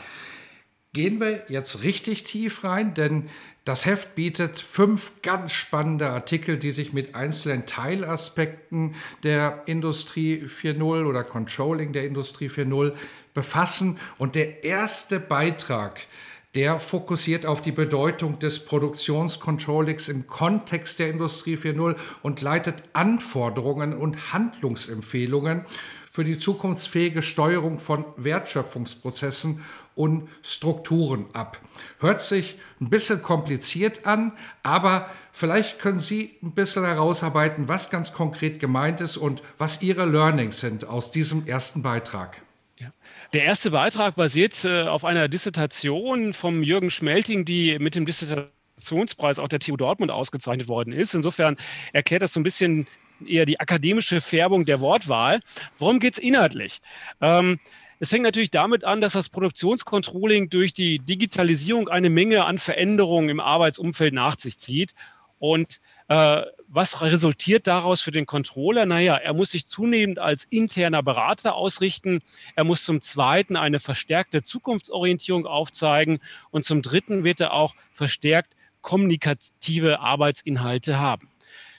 gehen 0.96 1.20
wir 1.20 1.42
jetzt 1.48 1.82
richtig 1.82 2.24
tief 2.24 2.64
rein, 2.64 2.94
denn 2.94 3.28
das 3.66 3.84
Heft 3.84 4.14
bietet 4.14 4.58
fünf 4.58 5.12
ganz 5.20 5.52
spannende 5.52 6.08
Artikel, 6.08 6.56
die 6.56 6.70
sich 6.70 6.94
mit 6.94 7.14
einzelnen 7.14 7.66
Teilaspekten 7.66 8.94
der 9.22 9.64
Industrie 9.66 10.46
4.0 10.46 11.04
oder 11.04 11.22
Controlling 11.22 11.92
der 11.92 12.06
Industrie 12.06 12.48
4.0 12.48 12.94
befassen. 13.34 13.98
Und 14.16 14.36
der 14.36 14.64
erste 14.64 15.20
Beitrag, 15.20 16.06
der 16.54 16.80
fokussiert 16.80 17.44
auf 17.44 17.60
die 17.60 17.72
Bedeutung 17.72 18.38
des 18.38 18.64
Produktionscontrollings 18.64 20.08
im 20.08 20.26
Kontext 20.26 20.98
der 20.98 21.10
Industrie 21.10 21.56
4.0 21.56 21.96
und 22.22 22.40
leitet 22.40 22.84
Anforderungen 22.94 23.92
und 23.92 24.32
Handlungsempfehlungen 24.32 25.66
für 26.10 26.24
die 26.24 26.38
zukunftsfähige 26.38 27.20
Steuerung 27.20 27.78
von 27.78 28.06
Wertschöpfungsprozessen 28.16 29.62
und 29.96 30.28
Strukturen 30.42 31.26
ab. 31.32 31.58
Hört 31.98 32.20
sich 32.20 32.58
ein 32.80 32.90
bisschen 32.90 33.22
kompliziert 33.22 34.06
an, 34.06 34.32
aber 34.62 35.10
vielleicht 35.32 35.80
können 35.80 35.98
Sie 35.98 36.36
ein 36.42 36.52
bisschen 36.52 36.84
herausarbeiten, 36.84 37.66
was 37.66 37.90
ganz 37.90 38.12
konkret 38.12 38.60
gemeint 38.60 39.00
ist 39.00 39.16
und 39.16 39.42
was 39.58 39.82
Ihre 39.82 40.06
Learnings 40.06 40.60
sind 40.60 40.86
aus 40.86 41.10
diesem 41.10 41.46
ersten 41.46 41.82
Beitrag. 41.82 42.42
Ja. 42.78 42.92
Der 43.32 43.44
erste 43.44 43.70
Beitrag 43.70 44.14
basiert 44.16 44.64
äh, 44.64 44.82
auf 44.82 45.04
einer 45.04 45.28
Dissertation 45.28 46.34
vom 46.34 46.62
Jürgen 46.62 46.90
Schmelting, 46.90 47.46
die 47.46 47.78
mit 47.78 47.94
dem 47.94 48.04
Dissertationspreis 48.04 49.38
auch 49.38 49.48
der 49.48 49.60
TU 49.60 49.78
Dortmund 49.78 50.10
ausgezeichnet 50.12 50.68
worden 50.68 50.92
ist. 50.92 51.14
Insofern 51.14 51.56
erklärt 51.94 52.20
das 52.20 52.34
so 52.34 52.40
ein 52.40 52.42
bisschen 52.42 52.86
eher 53.26 53.46
die 53.46 53.58
akademische 53.58 54.20
Färbung 54.20 54.66
der 54.66 54.80
Wortwahl. 54.80 55.40
Worum 55.78 56.00
geht 56.00 56.14
es 56.14 56.18
inhaltlich? 56.18 56.80
Ähm, 57.22 57.58
es 57.98 58.10
fängt 58.10 58.24
natürlich 58.24 58.50
damit 58.50 58.84
an, 58.84 59.00
dass 59.00 59.14
das 59.14 59.28
Produktionscontrolling 59.28 60.50
durch 60.50 60.74
die 60.74 60.98
Digitalisierung 60.98 61.88
eine 61.88 62.10
Menge 62.10 62.44
an 62.44 62.58
Veränderungen 62.58 63.28
im 63.28 63.40
Arbeitsumfeld 63.40 64.12
nach 64.12 64.38
sich 64.38 64.58
zieht. 64.58 64.94
Und 65.38 65.80
äh, 66.08 66.42
was 66.68 67.02
resultiert 67.02 67.66
daraus 67.66 68.00
für 68.00 68.10
den 68.10 68.26
Controller? 68.26 68.86
Naja, 68.86 69.14
er 69.14 69.34
muss 69.34 69.50
sich 69.50 69.66
zunehmend 69.66 70.18
als 70.18 70.44
interner 70.44 71.02
Berater 71.02 71.54
ausrichten. 71.54 72.20
Er 72.54 72.64
muss 72.64 72.84
zum 72.84 73.00
Zweiten 73.00 73.56
eine 73.56 73.80
verstärkte 73.80 74.42
Zukunftsorientierung 74.42 75.46
aufzeigen. 75.46 76.18
Und 76.50 76.64
zum 76.64 76.82
Dritten 76.82 77.24
wird 77.24 77.40
er 77.40 77.52
auch 77.52 77.74
verstärkt 77.92 78.56
kommunikative 78.80 80.00
Arbeitsinhalte 80.00 80.98
haben. 80.98 81.28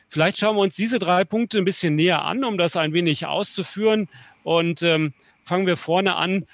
Vielleicht 0.09 0.37
schauen 0.37 0.55
wir 0.55 0.61
uns 0.61 0.75
diese 0.75 0.99
drei 0.99 1.25
Punkte 1.25 1.57
ein 1.57 1.65
bisschen 1.65 1.95
näher 1.95 2.23
an, 2.23 2.43
um 2.43 2.57
das 2.57 2.77
ein 2.77 2.93
wenig 2.93 3.25
auszuführen. 3.25 4.07
Und 4.47 4.81
ähm, 4.81 5.13
fangen 5.43 5.67
wir 5.67 5.75
vorne 5.75 6.15
an. 6.15 6.45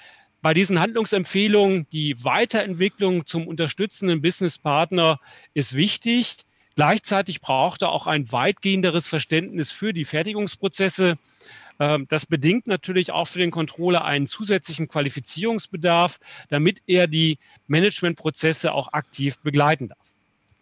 bei 0.42 0.52
diesen 0.52 0.80
Handlungsempfehlungen, 0.80 1.86
die 1.92 2.16
Weiterentwicklung 2.24 3.24
zum 3.24 3.46
unterstützenden 3.46 4.20
Businesspartner 4.20 5.20
ist 5.54 5.76
wichtig. 5.76 6.38
Gleichzeitig 6.74 7.40
braucht 7.40 7.82
er 7.82 7.92
auch 7.92 8.08
ein 8.08 8.32
weitgehenderes 8.32 9.06
Verständnis 9.06 9.70
für 9.70 9.92
die 9.92 10.04
Fertigungsprozesse. 10.04 11.18
Ähm, 11.78 12.06
das 12.10 12.26
bedingt 12.26 12.66
natürlich 12.66 13.12
auch 13.12 13.28
für 13.28 13.38
den 13.38 13.52
Controller 13.52 14.04
einen 14.04 14.26
zusätzlichen 14.26 14.88
Qualifizierungsbedarf, 14.88 16.18
damit 16.48 16.82
er 16.88 17.06
die 17.06 17.38
Managementprozesse 17.68 18.72
auch 18.72 18.92
aktiv 18.92 19.38
begleiten 19.38 19.88
darf. 19.88 20.03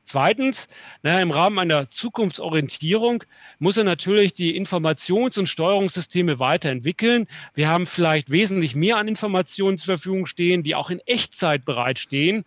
Zweitens, 0.02 0.68
na, 1.02 1.20
im 1.22 1.30
Rahmen 1.30 1.58
einer 1.58 1.88
Zukunftsorientierung 1.88 3.24
muss 3.58 3.76
er 3.76 3.84
natürlich 3.84 4.32
die 4.32 4.58
Informations- 4.58 5.38
und 5.38 5.46
Steuerungssysteme 5.46 6.40
weiterentwickeln. 6.40 7.28
Wir 7.54 7.68
haben 7.68 7.86
vielleicht 7.86 8.30
wesentlich 8.30 8.74
mehr 8.74 8.96
an 8.96 9.06
Informationen 9.08 9.78
zur 9.78 9.96
Verfügung 9.96 10.26
stehen, 10.26 10.62
die 10.62 10.74
auch 10.74 10.90
in 10.90 10.98
Echtzeit 11.00 11.64
bereitstehen. 11.64 12.44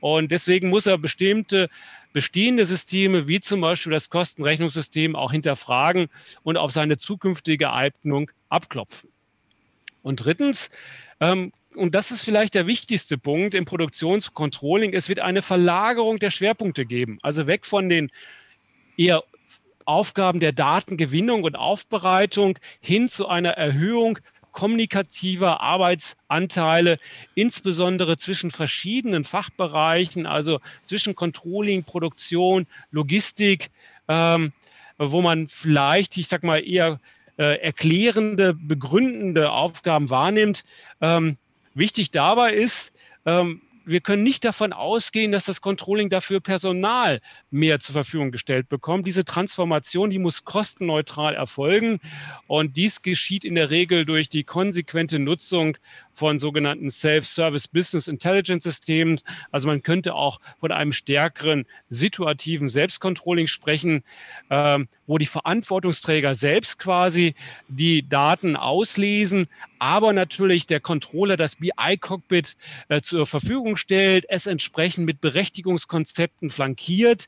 Und 0.00 0.32
deswegen 0.32 0.68
muss 0.68 0.86
er 0.86 0.98
bestimmte 0.98 1.68
bestehende 2.12 2.64
Systeme, 2.66 3.26
wie 3.28 3.40
zum 3.40 3.60
Beispiel 3.60 3.92
das 3.92 4.10
Kostenrechnungssystem, 4.10 5.16
auch 5.16 5.32
hinterfragen 5.32 6.08
und 6.42 6.56
auf 6.56 6.70
seine 6.70 6.98
zukünftige 6.98 7.72
Eignung 7.72 8.30
abklopfen. 8.48 9.10
Und 10.02 10.24
drittens, 10.24 10.70
ähm, 11.20 11.52
und 11.74 11.94
das 11.94 12.10
ist 12.10 12.22
vielleicht 12.22 12.54
der 12.54 12.66
wichtigste 12.66 13.18
Punkt 13.18 13.54
im 13.54 13.64
Produktionscontrolling, 13.64 14.92
es 14.92 15.08
wird 15.08 15.20
eine 15.20 15.42
Verlagerung 15.42 16.18
der 16.18 16.30
Schwerpunkte 16.30 16.86
geben. 16.86 17.18
Also 17.22 17.46
weg 17.46 17.66
von 17.66 17.88
den 17.88 18.10
eher 18.96 19.22
Aufgaben 19.84 20.40
der 20.40 20.52
Datengewinnung 20.52 21.42
und 21.42 21.56
Aufbereitung 21.56 22.58
hin 22.80 23.08
zu 23.08 23.28
einer 23.28 23.50
Erhöhung 23.50 24.18
kommunikativer 24.52 25.60
Arbeitsanteile, 25.60 26.98
insbesondere 27.34 28.18
zwischen 28.18 28.50
verschiedenen 28.50 29.24
Fachbereichen, 29.24 30.26
also 30.26 30.60
zwischen 30.82 31.14
Controlling, 31.14 31.84
Produktion, 31.84 32.66
Logistik, 32.90 33.70
ähm, 34.08 34.52
wo 34.98 35.22
man 35.22 35.48
vielleicht, 35.48 36.16
ich 36.18 36.28
sag 36.28 36.42
mal, 36.42 36.58
eher 36.58 37.00
äh, 37.38 37.58
erklärende, 37.60 38.52
begründende 38.54 39.50
Aufgaben 39.52 40.10
wahrnimmt. 40.10 40.64
Ähm, 41.00 41.38
Wichtig 41.74 42.10
dabei 42.10 42.52
ist, 42.52 43.00
ähm, 43.24 43.62
wir 43.84 44.00
können 44.00 44.22
nicht 44.22 44.44
davon 44.44 44.72
ausgehen, 44.72 45.32
dass 45.32 45.46
das 45.46 45.60
Controlling 45.60 46.08
dafür 46.08 46.40
Personal 46.40 47.20
mehr 47.50 47.80
zur 47.80 47.94
Verfügung 47.94 48.30
gestellt 48.30 48.68
bekommt. 48.68 49.06
Diese 49.06 49.24
Transformation, 49.24 50.10
die 50.10 50.18
muss 50.18 50.44
kostenneutral 50.44 51.34
erfolgen. 51.34 52.00
Und 52.46 52.76
dies 52.76 53.02
geschieht 53.02 53.44
in 53.44 53.54
der 53.54 53.70
Regel 53.70 54.04
durch 54.04 54.28
die 54.28 54.44
konsequente 54.44 55.18
Nutzung 55.18 55.76
von 56.12 56.38
sogenannten 56.38 56.90
Self-Service 56.90 57.68
Business 57.68 58.08
Intelligence 58.08 58.64
Systemen. 58.64 59.18
Also 59.50 59.66
man 59.68 59.82
könnte 59.82 60.14
auch 60.14 60.40
von 60.58 60.72
einem 60.72 60.92
stärkeren 60.92 61.66
situativen 61.88 62.68
Selbstcontrolling 62.68 63.46
sprechen, 63.46 64.04
äh, 64.50 64.78
wo 65.06 65.18
die 65.18 65.26
Verantwortungsträger 65.26 66.34
selbst 66.34 66.78
quasi 66.78 67.34
die 67.68 68.08
Daten 68.08 68.56
auslesen, 68.56 69.48
aber 69.82 70.12
natürlich 70.12 70.66
der 70.66 70.78
Controller 70.78 71.36
das 71.36 71.56
BI-Cockpit 71.56 72.54
äh, 72.88 73.00
zur 73.00 73.26
Verfügung 73.26 73.76
stellt, 73.76 74.24
es 74.28 74.46
entsprechend 74.46 75.06
mit 75.06 75.20
Berechtigungskonzepten 75.20 76.50
flankiert 76.50 77.26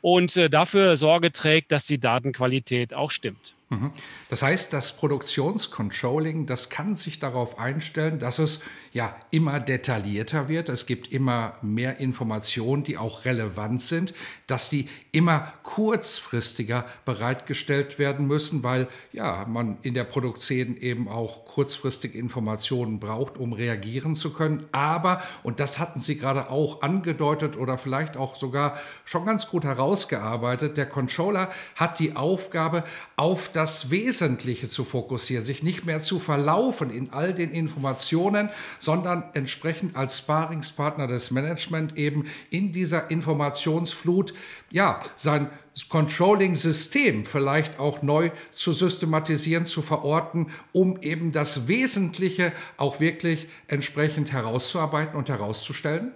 und 0.00 0.34
äh, 0.38 0.48
dafür 0.48 0.96
Sorge 0.96 1.30
trägt, 1.30 1.72
dass 1.72 1.84
die 1.84 2.00
Datenqualität 2.00 2.94
auch 2.94 3.10
stimmt. 3.10 3.54
Mhm. 3.70 3.92
Das 4.28 4.42
heißt, 4.42 4.72
das 4.72 4.96
Produktionscontrolling, 4.96 6.46
das 6.46 6.70
kann 6.70 6.96
sich 6.96 7.20
darauf 7.20 7.60
einstellen, 7.60 8.18
dass 8.18 8.40
es 8.40 8.64
ja 8.92 9.14
immer 9.30 9.60
detaillierter 9.60 10.48
wird. 10.48 10.68
Es 10.68 10.86
gibt 10.86 11.12
immer 11.12 11.54
mehr 11.62 12.00
Informationen, 12.00 12.82
die 12.82 12.98
auch 12.98 13.24
relevant 13.24 13.80
sind, 13.80 14.12
dass 14.48 14.70
die 14.70 14.88
immer 15.12 15.52
kurzfristiger 15.62 16.84
bereitgestellt 17.04 18.00
werden 18.00 18.26
müssen, 18.26 18.64
weil 18.64 18.88
ja, 19.12 19.46
man 19.48 19.78
in 19.82 19.94
der 19.94 20.02
Produktion 20.02 20.76
eben 20.76 21.08
auch 21.08 21.44
kurzfristig 21.44 22.16
Informationen 22.16 22.98
braucht, 22.98 23.38
um 23.38 23.52
reagieren 23.52 24.16
zu 24.16 24.32
können. 24.32 24.66
Aber, 24.72 25.22
und 25.44 25.60
das 25.60 25.78
hatten 25.78 26.00
Sie 26.00 26.16
gerade 26.16 26.50
auch 26.50 26.82
angedeutet 26.82 27.56
oder 27.56 27.78
vielleicht 27.78 28.16
auch 28.16 28.34
sogar 28.34 28.80
schon 29.04 29.24
ganz 29.24 29.46
gut 29.46 29.62
herausgearbeitet, 29.62 30.76
der 30.76 30.86
Controller 30.86 31.50
hat 31.76 32.00
die 32.00 32.16
Aufgabe, 32.16 32.82
auf 33.14 33.48
das 33.52 33.59
Wesentliche 33.90 34.68
zu 34.68 34.84
fokussieren, 34.84 35.44
sich 35.44 35.62
nicht 35.62 35.84
mehr 35.86 35.98
zu 35.98 36.18
verlaufen 36.18 36.90
in 36.90 37.10
all 37.12 37.34
den 37.34 37.50
Informationen, 37.50 38.50
sondern 38.78 39.24
entsprechend 39.34 39.96
als 39.96 40.18
Sparingspartner 40.18 41.06
des 41.06 41.30
Management 41.30 41.96
eben 41.96 42.26
in 42.50 42.72
dieser 42.72 43.10
Informationsflut, 43.10 44.34
ja, 44.70 45.00
sein 45.16 45.50
Controlling-System 45.88 47.26
vielleicht 47.26 47.78
auch 47.78 48.02
neu 48.02 48.30
zu 48.50 48.72
systematisieren, 48.72 49.64
zu 49.64 49.82
verorten, 49.82 50.48
um 50.72 51.00
eben 51.00 51.32
das 51.32 51.68
Wesentliche 51.68 52.52
auch 52.76 53.00
wirklich 53.00 53.48
entsprechend 53.68 54.32
herauszuarbeiten 54.32 55.16
und 55.16 55.28
herauszustellen? 55.28 56.12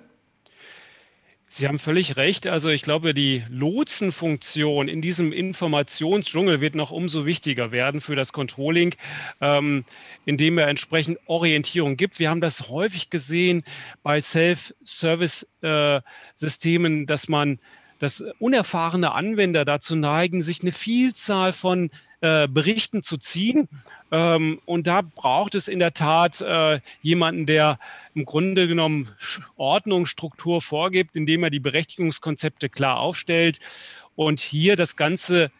Sie 1.57 1.69
haben 1.69 1.79
völlig 1.79 2.17
recht. 2.17 2.49
Also 2.49 2.69
ich 2.71 2.83
glaube, 2.83 3.14
die 3.14 3.45
Lotsenfunktion 3.49 4.88
in 4.88 5.01
diesem 5.01 5.31
Informationsdschungel 5.31 6.61
wird 6.61 6.75
noch 6.75 6.90
umso 6.90 7.27
wichtiger 7.27 7.71
werden 7.71 8.01
für 8.01 8.17
das 8.17 8.33
Controlling, 8.33 8.97
ähm, 9.40 9.85
indem 10.25 10.59
er 10.59 10.67
entsprechend 10.67 11.21
Orientierung 11.27 11.97
gibt. 11.97 12.19
Wir 12.19 12.31
haben 12.31 12.40
das 12.40 12.71
häufig 12.71 13.09
gesehen 13.09 13.62
bei 14.03 14.21
Self-Service-Systemen, 14.21 17.03
äh, 17.03 17.07
dass 17.07 17.29
man 17.29 17.61
dass 18.05 18.23
unerfahrene 18.38 19.12
Anwender 19.12 19.64
dazu 19.64 19.97
neigen, 19.97 20.43
sich 20.43 20.61
eine 20.61 20.73
Vielzahl 20.73 21.55
von 21.55 21.90
äh, 22.21 22.47
Berichten 22.47 23.01
zu 23.01 23.17
ziehen. 23.17 23.67
Ähm, 24.12 24.61
und 24.67 24.87
da 24.87 25.01
braucht 25.01 25.55
es 25.55 25.69
in 25.69 25.79
der 25.79 25.95
Tat 25.95 26.43
äh, 26.43 26.81
jemanden, 27.01 27.47
der 27.47 27.79
im 28.14 28.27
Grunde 28.27 28.69
genommen 28.69 29.09
Ordnung, 29.57 30.05
Struktur 30.05 30.61
vorgibt, 30.61 31.17
indem 31.17 31.45
er 31.45 31.51
die 31.51 31.61
Berechtigungskonzepte 31.61 32.69
klar 32.69 33.01
aufstellt 33.01 33.59
und 34.17 34.38
hier 34.38 34.77
das 34.77 34.97
Ganze 34.97 35.51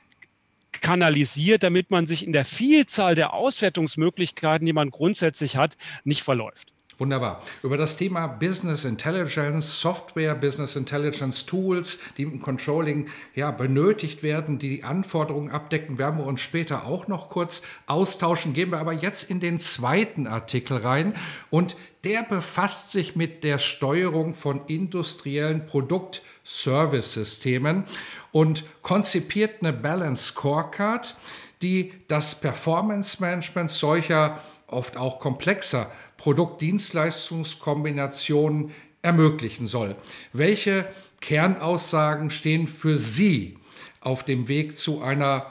kanalisiert, 0.83 1.63
damit 1.63 1.91
man 1.91 2.07
sich 2.07 2.27
in 2.27 2.35
der 2.35 2.45
Vielzahl 2.45 3.15
der 3.15 3.33
Auswertungsmöglichkeiten, 3.33 4.67
die 4.67 4.75
man 4.75 4.91
grundsätzlich 4.91 5.57
hat, 5.57 5.79
nicht 6.05 6.23
verläuft. 6.23 6.74
Wunderbar. 6.97 7.43
Über 7.65 7.77
das 7.77 7.97
Thema 7.97 8.29
Business 8.29 8.85
Intelligence, 8.85 9.81
Software, 9.81 10.37
Business 10.37 10.77
Intelligence 10.77 11.45
Tools, 11.45 11.99
die 12.17 12.23
im 12.23 12.41
Controlling 12.41 13.09
ja, 13.35 13.51
benötigt 13.51 14.23
werden, 14.23 14.61
die 14.61 14.77
die 14.77 14.85
Anforderungen 14.85 15.51
abdecken, 15.51 15.99
werden 15.99 16.21
wir 16.21 16.27
uns 16.27 16.41
später 16.41 16.87
auch 16.87 17.09
noch 17.09 17.31
kurz 17.31 17.63
austauschen. 17.87 18.53
Gehen 18.53 18.71
wir 18.71 18.79
aber 18.79 18.93
jetzt 18.93 19.29
in 19.29 19.41
den 19.41 19.59
zweiten 19.59 20.29
Artikel 20.29 20.77
rein 20.77 21.15
und 21.51 21.75
der 22.05 22.23
befasst 22.23 22.93
sich 22.93 23.17
mit 23.17 23.43
der 23.43 23.59
Steuerung 23.59 24.33
von 24.35 24.65
industriellen 24.67 25.67
Produkt-Service-Systemen 25.67 27.83
und 28.31 28.63
konzipiert 28.83 29.63
eine 29.63 29.73
Balance 29.73 30.27
Scorecard, 30.27 31.17
die 31.61 31.93
das 32.07 32.41
Performance 32.41 33.21
Management 33.21 33.71
solcher 33.71 34.41
oft 34.67 34.97
auch 34.97 35.21
komplexer 35.21 35.91
Produkt-Dienstleistungskombinationen 36.25 38.73
ermöglichen 39.03 39.67
soll. 39.67 39.95
Welche 40.33 40.89
Kernaussagen 41.21 42.31
stehen 42.31 42.67
für 42.67 42.97
Sie 42.97 43.59
auf 44.01 44.25
dem 44.25 44.49
Weg 44.49 44.79
zu 44.79 45.03
einer 45.03 45.45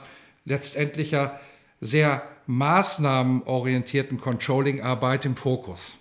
letztendlicher 0.44 1.38
sehr 1.80 2.24
maßnahmenorientierten 2.48 4.20
Controlling-Arbeit 4.20 5.26
im 5.26 5.36
Fokus? 5.36 5.98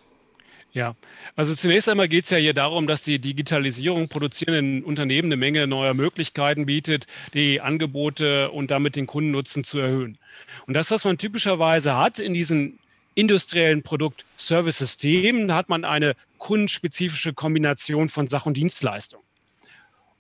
Ja, 0.72 0.96
also 1.36 1.54
zunächst 1.54 1.88
einmal 1.88 2.08
geht 2.08 2.24
es 2.24 2.32
ja 2.32 2.40
hier 2.40 2.56
darum, 2.56 2.88
dass 2.88 3.04
die 3.04 3.20
Digitalisierung 3.20 4.08
produzierenden 4.08 4.84
Unternehmen 4.84 5.28
eine 5.28 5.38
Menge 5.38 5.68
neuer 5.68 5.94
Möglichkeiten 5.94 6.66
bietet, 6.66 7.06
die 7.36 7.62
Angebote 7.62 8.50
und 8.50 8.72
damit 8.72 8.96
den 8.96 9.06
Kundennutzen 9.06 9.64
zu 9.64 9.78
erhöhen. 9.78 10.18
Und 10.66 10.74
das, 10.74 10.90
was 10.90 11.06
man 11.06 11.20
typischerweise 11.20 11.96
hat 11.96 12.18
in 12.18 12.34
diesen 12.34 12.80
industriellen 13.16 13.84
Produkt-Service-Systemen 13.84 15.54
hat 15.54 15.70
man 15.70 15.86
eine 15.86 16.16
kundenspezifische 16.38 17.34
Kombination 17.34 18.10
von 18.10 18.28
Sach- 18.28 18.46
und 18.46 18.58
Dienstleistung. 18.58 19.22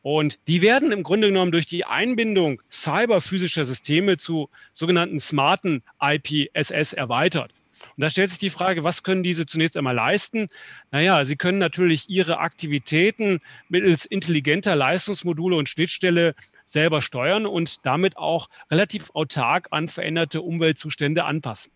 Und 0.01 0.37
die 0.47 0.61
werden 0.61 0.91
im 0.91 1.01
Grunde 1.01 1.27
genommen 1.27 1.53
durch 1.53 1.65
die 1.65 1.85
Einbindung 1.85 2.61
cyberphysischer 2.69 3.63
Systeme 3.63 4.17
zu 4.17 4.49
sogenannten 4.73 5.19
smarten 5.19 5.81
IPSS 6.01 6.93
erweitert. 6.93 7.51
Und 7.95 8.01
da 8.01 8.09
stellt 8.09 8.29
sich 8.29 8.39
die 8.39 8.49
Frage, 8.49 8.83
was 8.83 9.03
können 9.03 9.23
diese 9.23 9.45
zunächst 9.45 9.77
einmal 9.77 9.95
leisten? 9.95 10.47
Naja, 10.91 11.23
sie 11.25 11.37
können 11.37 11.57
natürlich 11.57 12.09
ihre 12.09 12.39
Aktivitäten 12.39 13.39
mittels 13.69 14.05
intelligenter 14.05 14.75
Leistungsmodule 14.75 15.55
und 15.55 15.69
Schnittstelle 15.69 16.35
selber 16.65 17.01
steuern 17.01 17.45
und 17.45 17.85
damit 17.85 18.17
auch 18.17 18.49
relativ 18.71 19.11
autark 19.13 19.67
an 19.71 19.87
veränderte 19.87 20.41
Umweltzustände 20.41 21.23
anpassen. 21.23 21.71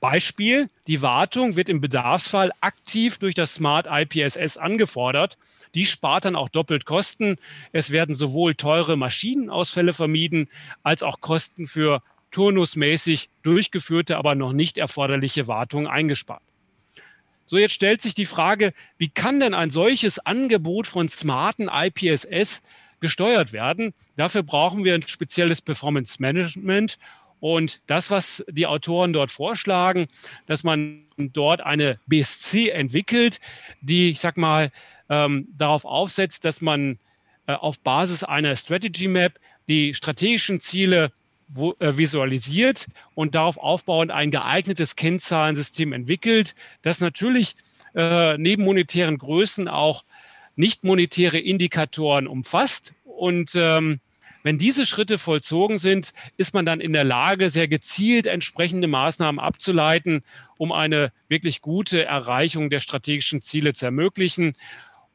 Beispiel, 0.00 0.68
die 0.86 1.00
Wartung 1.00 1.56
wird 1.56 1.68
im 1.68 1.80
Bedarfsfall 1.80 2.52
aktiv 2.60 3.18
durch 3.18 3.34
das 3.34 3.54
Smart 3.54 3.86
IPSS 3.90 4.58
angefordert. 4.58 5.38
Die 5.74 5.86
spart 5.86 6.26
dann 6.26 6.36
auch 6.36 6.48
doppelt 6.48 6.84
Kosten. 6.84 7.36
Es 7.72 7.90
werden 7.90 8.14
sowohl 8.14 8.54
teure 8.54 8.96
Maschinenausfälle 8.96 9.94
vermieden, 9.94 10.48
als 10.82 11.02
auch 11.02 11.20
Kosten 11.20 11.66
für 11.66 12.02
turnusmäßig 12.30 13.30
durchgeführte, 13.42 14.18
aber 14.18 14.34
noch 14.34 14.52
nicht 14.52 14.76
erforderliche 14.76 15.46
Wartung 15.46 15.86
eingespart. 15.86 16.42
So, 17.46 17.56
jetzt 17.56 17.74
stellt 17.74 18.02
sich 18.02 18.14
die 18.14 18.26
Frage, 18.26 18.74
wie 18.98 19.08
kann 19.08 19.40
denn 19.40 19.54
ein 19.54 19.70
solches 19.70 20.18
Angebot 20.18 20.86
von 20.86 21.08
smarten 21.08 21.70
IPSS 21.72 22.62
gesteuert 23.00 23.52
werden? 23.52 23.94
Dafür 24.16 24.42
brauchen 24.42 24.84
wir 24.84 24.94
ein 24.94 25.06
spezielles 25.06 25.62
Performance 25.62 26.20
Management 26.20 26.98
und 27.40 27.80
das, 27.86 28.10
was 28.10 28.44
die 28.48 28.66
Autoren 28.66 29.12
dort 29.12 29.30
vorschlagen, 29.30 30.06
dass 30.46 30.64
man 30.64 31.06
dort 31.16 31.60
eine 31.60 31.98
BSC 32.06 32.70
entwickelt, 32.70 33.40
die, 33.80 34.10
ich 34.10 34.20
sag 34.20 34.36
mal, 34.36 34.70
ähm, 35.08 35.48
darauf 35.56 35.84
aufsetzt, 35.84 36.44
dass 36.44 36.60
man 36.60 36.98
äh, 37.46 37.52
auf 37.52 37.80
Basis 37.80 38.24
einer 38.24 38.56
Strategy 38.56 39.08
Map 39.08 39.38
die 39.68 39.94
strategischen 39.94 40.60
Ziele 40.60 41.12
wo, 41.48 41.74
äh, 41.78 41.96
visualisiert 41.96 42.86
und 43.14 43.34
darauf 43.34 43.56
aufbauend 43.58 44.10
ein 44.10 44.30
geeignetes 44.30 44.96
Kennzahlensystem 44.96 45.92
entwickelt, 45.92 46.54
das 46.82 47.00
natürlich 47.00 47.54
äh, 47.94 48.36
neben 48.36 48.64
monetären 48.64 49.18
Größen 49.18 49.68
auch 49.68 50.04
nicht 50.56 50.84
monetäre 50.84 51.38
Indikatoren 51.38 52.26
umfasst 52.26 52.94
und 53.04 53.52
ähm, 53.54 54.00
wenn 54.46 54.58
diese 54.58 54.86
Schritte 54.86 55.18
vollzogen 55.18 55.76
sind, 55.76 56.12
ist 56.36 56.54
man 56.54 56.64
dann 56.64 56.80
in 56.80 56.92
der 56.92 57.02
Lage, 57.02 57.50
sehr 57.50 57.66
gezielt 57.66 58.28
entsprechende 58.28 58.86
Maßnahmen 58.86 59.40
abzuleiten, 59.40 60.22
um 60.56 60.70
eine 60.70 61.12
wirklich 61.28 61.62
gute 61.62 62.04
Erreichung 62.04 62.70
der 62.70 62.78
strategischen 62.78 63.40
Ziele 63.42 63.74
zu 63.74 63.86
ermöglichen. 63.86 64.54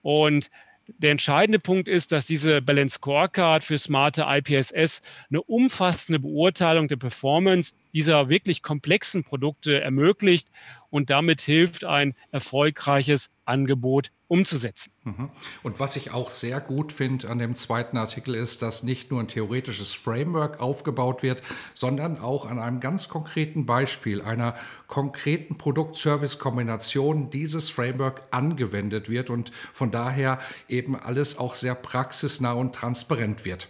Und 0.01 0.51
der 0.97 1.11
entscheidende 1.11 1.59
Punkt 1.59 1.87
ist, 1.87 2.11
dass 2.11 2.27
diese 2.27 2.61
Balance 2.61 2.95
Scorecard 2.95 3.63
für 3.63 3.77
smarte 3.77 4.25
IPSS 4.27 5.01
eine 5.29 5.41
umfassende 5.41 6.19
Beurteilung 6.19 6.89
der 6.89 6.97
Performance 6.97 7.75
dieser 7.93 8.29
wirklich 8.29 8.63
komplexen 8.63 9.23
Produkte 9.23 9.81
ermöglicht 9.81 10.47
und 10.89 11.09
damit 11.09 11.41
hilft, 11.41 11.83
ein 11.83 12.13
erfolgreiches 12.31 13.31
Angebot 13.45 14.11
umzusetzen. 14.31 14.93
Mhm. 15.03 15.29
Und 15.61 15.81
was 15.81 15.97
ich 15.97 16.11
auch 16.11 16.31
sehr 16.31 16.61
gut 16.61 16.93
finde 16.93 17.27
an 17.27 17.37
dem 17.37 17.53
zweiten 17.53 17.97
Artikel 17.97 18.33
ist, 18.33 18.61
dass 18.61 18.81
nicht 18.81 19.11
nur 19.11 19.19
ein 19.19 19.27
theoretisches 19.27 19.93
Framework 19.93 20.61
aufgebaut 20.61 21.21
wird, 21.21 21.43
sondern 21.73 22.17
auch 22.17 22.45
an 22.45 22.57
einem 22.57 22.79
ganz 22.79 23.09
konkreten 23.09 23.65
Beispiel 23.65 24.21
einer 24.21 24.55
konkreten 24.87 25.57
Produkt-Service-Kombination 25.57 27.29
dieses 27.29 27.69
Framework 27.69 28.23
angewendet 28.31 29.09
wird 29.09 29.29
und 29.29 29.51
von 29.73 29.91
daher 29.91 30.39
eben 30.69 30.95
alles 30.95 31.37
auch 31.37 31.53
sehr 31.53 31.75
praxisnah 31.75 32.53
und 32.53 32.73
transparent 32.73 33.43
wird. 33.43 33.67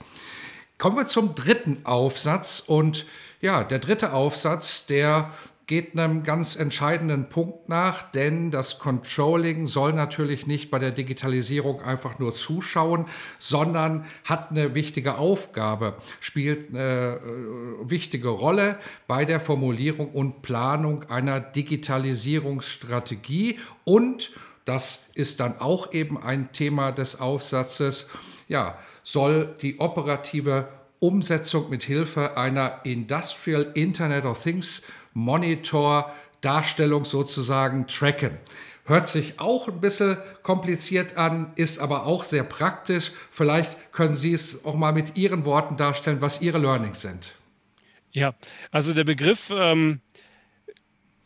Kommen 0.77 0.95
wir 0.95 1.07
zum 1.07 1.33
dritten 1.33 1.87
Aufsatz 1.87 2.59
und 2.59 3.07
ja, 3.41 3.63
der 3.63 3.79
dritte 3.79 4.13
Aufsatz, 4.13 4.85
der 4.85 5.31
geht 5.71 5.97
einem 5.97 6.23
ganz 6.23 6.57
entscheidenden 6.57 7.29
Punkt 7.29 7.69
nach, 7.69 8.11
denn 8.11 8.51
das 8.51 8.77
Controlling 8.77 9.67
soll 9.67 9.93
natürlich 9.93 10.45
nicht 10.45 10.69
bei 10.69 10.79
der 10.79 10.91
Digitalisierung 10.91 11.81
einfach 11.81 12.19
nur 12.19 12.33
zuschauen, 12.33 13.05
sondern 13.39 14.05
hat 14.25 14.51
eine 14.51 14.75
wichtige 14.75 15.15
Aufgabe, 15.15 15.95
spielt 16.19 16.71
eine 16.71 17.21
äh, 17.23 17.89
wichtige 17.89 18.27
Rolle 18.27 18.79
bei 19.07 19.23
der 19.23 19.39
Formulierung 19.39 20.11
und 20.11 20.41
Planung 20.41 21.09
einer 21.09 21.39
Digitalisierungsstrategie. 21.39 23.57
Und 23.85 24.31
das 24.65 25.05
ist 25.13 25.39
dann 25.39 25.61
auch 25.61 25.93
eben 25.93 26.21
ein 26.21 26.51
Thema 26.51 26.91
des 26.91 27.21
Aufsatzes, 27.21 28.09
ja, 28.49 28.77
soll 29.03 29.55
die 29.61 29.79
operative 29.79 30.67
Umsetzung 31.01 31.71
mit 31.71 31.83
Hilfe 31.83 32.37
einer 32.37 32.81
Industrial 32.83 33.71
Internet 33.73 34.23
of 34.23 34.43
Things 34.43 34.83
Monitor, 35.15 36.13
Darstellung 36.41 37.05
sozusagen 37.05 37.87
tracken. 37.87 38.37
Hört 38.85 39.07
sich 39.07 39.39
auch 39.39 39.67
ein 39.67 39.79
bisschen 39.79 40.17
kompliziert 40.43 41.17
an, 41.17 41.53
ist 41.55 41.79
aber 41.79 42.05
auch 42.05 42.23
sehr 42.23 42.43
praktisch. 42.43 43.11
Vielleicht 43.31 43.91
können 43.91 44.15
Sie 44.15 44.31
es 44.31 44.63
auch 44.63 44.75
mal 44.75 44.91
mit 44.91 45.17
Ihren 45.17 45.43
Worten 45.43 45.75
darstellen, 45.75 46.21
was 46.21 46.43
Ihre 46.43 46.59
Learnings 46.59 47.01
sind. 47.01 47.33
Ja, 48.11 48.35
also 48.69 48.93
der 48.93 49.03
Begriff 49.03 49.51
ähm, 49.55 50.01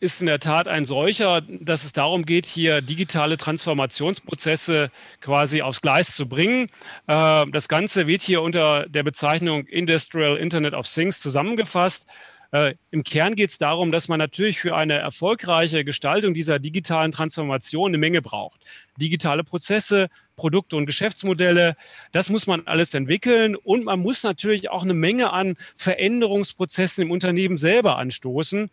ist 0.00 0.20
in 0.20 0.26
der 0.26 0.40
Tat 0.40 0.68
ein 0.68 0.84
solcher, 0.84 1.40
dass 1.40 1.84
es 1.84 1.92
darum 1.92 2.26
geht, 2.26 2.46
hier 2.46 2.82
digitale 2.82 3.36
Transformationsprozesse 3.36 4.90
quasi 5.20 5.62
aufs 5.62 5.80
Gleis 5.80 6.14
zu 6.14 6.28
bringen. 6.28 6.68
Äh, 7.06 7.46
das 7.50 7.68
Ganze 7.68 8.06
wird 8.06 8.22
hier 8.22 8.42
unter 8.42 8.86
der 8.88 9.02
Bezeichnung 9.02 9.66
Industrial 9.66 10.36
Internet 10.36 10.74
of 10.74 10.86
Things 10.86 11.20
zusammengefasst. 11.20 12.06
Äh, 12.52 12.74
Im 12.90 13.02
Kern 13.02 13.34
geht 13.34 13.50
es 13.50 13.58
darum, 13.58 13.90
dass 13.90 14.08
man 14.08 14.18
natürlich 14.18 14.60
für 14.60 14.76
eine 14.76 14.94
erfolgreiche 14.94 15.84
Gestaltung 15.84 16.34
dieser 16.34 16.58
digitalen 16.58 17.12
Transformation 17.12 17.90
eine 17.90 17.98
Menge 17.98 18.22
braucht. 18.22 18.60
Digitale 18.96 19.44
Prozesse, 19.44 20.08
Produkte 20.36 20.76
und 20.76 20.86
Geschäftsmodelle, 20.86 21.76
das 22.12 22.30
muss 22.30 22.46
man 22.46 22.66
alles 22.66 22.94
entwickeln 22.94 23.56
und 23.56 23.84
man 23.84 24.00
muss 24.00 24.22
natürlich 24.22 24.70
auch 24.70 24.84
eine 24.84 24.94
Menge 24.94 25.32
an 25.32 25.56
Veränderungsprozessen 25.74 27.02
im 27.02 27.10
Unternehmen 27.10 27.56
selber 27.56 27.98
anstoßen. 27.98 28.70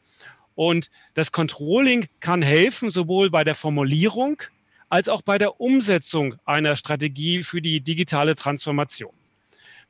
Und 0.56 0.90
das 1.14 1.32
Controlling 1.32 2.08
kann 2.20 2.42
helfen, 2.42 2.92
sowohl 2.92 3.30
bei 3.30 3.44
der 3.44 3.56
Formulierung 3.56 4.42
als 4.90 5.10
auch 5.10 5.24
bei 5.24 5.38
der 5.38 5.60
Umsetzung 5.60 6.36
einer 6.46 6.76
Strategie 6.76 7.42
für 7.42 7.62
die 7.62 7.82
digitale 7.82 8.36
Transformation. 8.36 9.14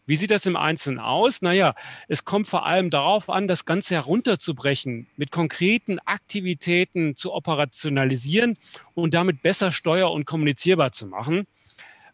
Wie 0.06 0.16
sieht 0.18 0.32
das 0.32 0.46
im 0.46 0.58
Einzelnen 0.58 1.00
aus? 1.00 1.42
Naja, 1.42 1.76
es 2.10 2.26
kommt 2.26 2.48
vor 2.48 2.66
allem 2.66 2.90
darauf 2.90 3.30
an, 3.30 3.48
das 3.48 3.64
Ganze 3.66 3.96
herunterzubrechen, 3.96 5.08
mit 5.16 5.32
konkreten 5.32 6.00
Aktivitäten 6.00 7.16
zu 7.16 7.34
operationalisieren 7.34 8.56
und 8.96 9.14
damit 9.14 9.42
besser 9.42 9.72
steuer- 9.72 10.12
und 10.12 10.26
kommunizierbar 10.26 10.92
zu 10.92 11.08
machen. 11.08 11.48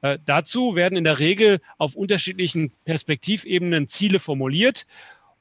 Äh, 0.02 0.20
dazu 0.24 0.76
werden 0.76 0.98
in 0.98 1.04
der 1.04 1.18
Regel 1.18 1.60
auf 1.78 1.96
unterschiedlichen 1.96 2.72
Perspektivebenen 2.86 3.88
Ziele 3.88 4.20
formuliert 4.20 4.86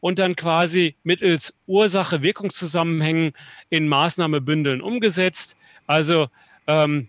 und 0.00 0.18
dann 0.18 0.36
quasi 0.36 0.94
mittels 1.02 1.54
Ursache-Wirkungszusammenhängen 1.66 3.32
in 3.70 3.88
Maßnahmebündeln 3.88 4.80
umgesetzt. 4.80 5.56
Also 5.86 6.28
ähm, 6.66 7.08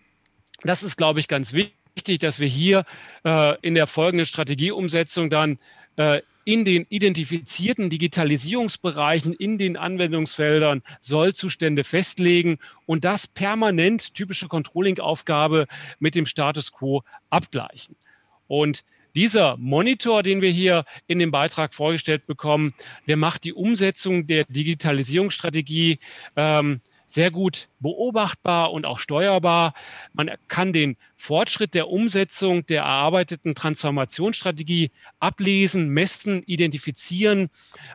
das 0.64 0.84
ist, 0.84 0.98
glaube 0.98 1.20
ich, 1.20 1.28
ganz 1.28 1.54
wichtig 1.54 1.80
dass 2.22 2.40
wir 2.40 2.48
hier 2.48 2.86
äh, 3.26 3.56
in 3.62 3.76
der 3.76 3.86
folgenden 3.86 4.26
Strategieumsetzung 4.26 5.30
dann 5.30 5.60
äh, 5.98 6.22
in 6.46 6.66
den 6.66 6.86
identifizierten 6.90 7.90
Digitalisierungsbereichen, 7.90 9.34
in 9.34 9.58
den 9.58 9.78
Anwendungsfeldern 9.78 10.82
Sollzustände 11.00 11.84
festlegen 11.84 12.58
und 12.86 13.06
das 13.06 13.28
permanent 13.28 14.16
typische 14.16 14.48
Controlling-Aufgabe 14.48 15.68
mit 16.00 16.16
dem 16.16 16.26
Status 16.26 16.72
quo 16.72 17.04
abgleichen. 17.30 17.96
Und 18.48 18.84
dieser 19.16 19.58
Monitor, 19.58 20.24
den 20.24 20.42
wir 20.42 20.52
hier 20.52 20.86
in 21.08 21.20
dem 21.20 21.32
Beitrag 21.32 21.74
vorgestellt 21.74 22.26
bekommen, 22.26 22.74
der 23.08 23.18
macht 23.18 23.44
die 23.44 23.54
Umsetzung 23.54 24.28
der 24.28 24.46
Digitalisierungsstrategie 24.46 26.00
ähm, 26.36 26.82
sehr 27.10 27.32
gut 27.32 27.70
beobachtbar 27.80 28.72
und 28.72 28.86
auch 28.86 29.00
steuerbar. 29.00 29.74
Man 30.14 30.30
kann 30.48 30.74
den 30.74 30.96
Fortschritt 31.16 31.74
der 31.74 31.90
Umsetzung 31.90 32.66
der 32.68 32.84
erarbeiteten 32.84 33.56
Transformationsstrategie 33.56 34.92
ablesen, 35.20 35.90
messen, 35.90 36.44
identifizieren. 36.44 37.50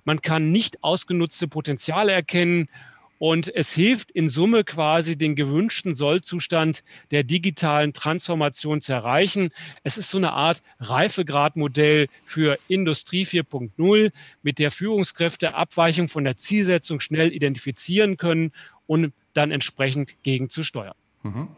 Man 0.05 0.21
kann 0.21 0.51
nicht 0.51 0.83
ausgenutzte 0.83 1.47
Potenziale 1.47 2.13
erkennen 2.13 2.69
und 3.19 3.55
es 3.55 3.73
hilft 3.73 4.11
in 4.11 4.29
Summe 4.29 4.65
quasi 4.65 5.17
den 5.17 5.37
gewünschten 5.37 5.95
Sollzustand 5.95 6.83
der 7.11 7.25
digitalen 7.25 7.93
Transformation 7.93 8.81
zu 8.81 8.93
erreichen. 8.93 9.51
Es 9.83 9.99
ist 9.99 10.11
so 10.11 10.19
eine 10.19 10.33
Art 10.33 10.63
Reifegradmodell 10.81 12.09
für 12.25 12.59
Industrie 12.69 13.25
4.0, 13.25 14.13
mit 14.43 14.59
der 14.59 14.71
Führungskräfte 14.71 15.55
Abweichung 15.55 16.09
von 16.09 16.25
der 16.25 16.37
Zielsetzung 16.37 17.01
schnell 17.01 17.33
identifizieren 17.33 18.17
können 18.17 18.53
und 18.87 19.13
dann 19.33 19.51
entsprechend 19.51 20.23
gegenzusteuern. 20.23 20.95
Mhm. 21.23 21.49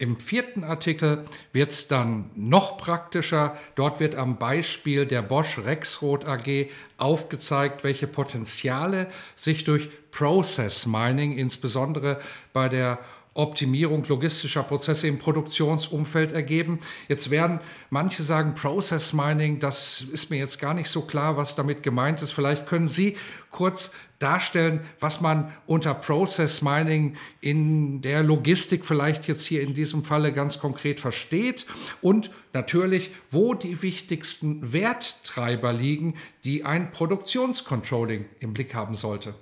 Im 0.00 0.18
vierten 0.18 0.64
Artikel 0.64 1.26
wird 1.52 1.72
es 1.72 1.86
dann 1.86 2.30
noch 2.34 2.78
praktischer. 2.78 3.58
Dort 3.74 4.00
wird 4.00 4.14
am 4.14 4.38
Beispiel 4.38 5.04
der 5.04 5.20
Bosch 5.20 5.58
Rexroth 5.58 6.24
AG 6.24 6.70
aufgezeigt, 6.96 7.84
welche 7.84 8.06
Potenziale 8.06 9.10
sich 9.34 9.64
durch 9.64 9.90
Process 10.10 10.86
Mining, 10.86 11.36
insbesondere 11.36 12.20
bei 12.52 12.68
der 12.68 12.98
Optimierung 13.34 14.04
logistischer 14.08 14.64
Prozesse 14.64 15.06
im 15.06 15.18
Produktionsumfeld 15.18 16.32
ergeben. 16.32 16.80
Jetzt 17.08 17.30
werden 17.30 17.60
manche 17.88 18.24
sagen, 18.24 18.54
Process 18.54 19.12
Mining, 19.12 19.60
das 19.60 20.04
ist 20.12 20.30
mir 20.30 20.38
jetzt 20.38 20.60
gar 20.60 20.74
nicht 20.74 20.88
so 20.88 21.02
klar, 21.02 21.36
was 21.36 21.54
damit 21.54 21.84
gemeint 21.84 22.22
ist. 22.22 22.32
Vielleicht 22.32 22.66
können 22.66 22.88
Sie 22.88 23.16
kurz 23.50 23.94
darstellen, 24.18 24.80
was 24.98 25.20
man 25.20 25.52
unter 25.66 25.94
Process 25.94 26.60
Mining 26.60 27.16
in 27.40 28.02
der 28.02 28.24
Logistik 28.24 28.84
vielleicht 28.84 29.28
jetzt 29.28 29.46
hier 29.46 29.62
in 29.62 29.74
diesem 29.74 30.04
Falle 30.04 30.32
ganz 30.32 30.58
konkret 30.58 30.98
versteht 30.98 31.66
und 32.02 32.30
natürlich, 32.52 33.12
wo 33.30 33.54
die 33.54 33.80
wichtigsten 33.80 34.72
Werttreiber 34.72 35.72
liegen, 35.72 36.14
die 36.44 36.64
ein 36.64 36.90
Produktionscontrolling 36.90 38.26
im 38.40 38.52
Blick 38.52 38.74
haben 38.74 38.96
sollte. 38.96 39.34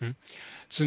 Hm. 0.00 0.14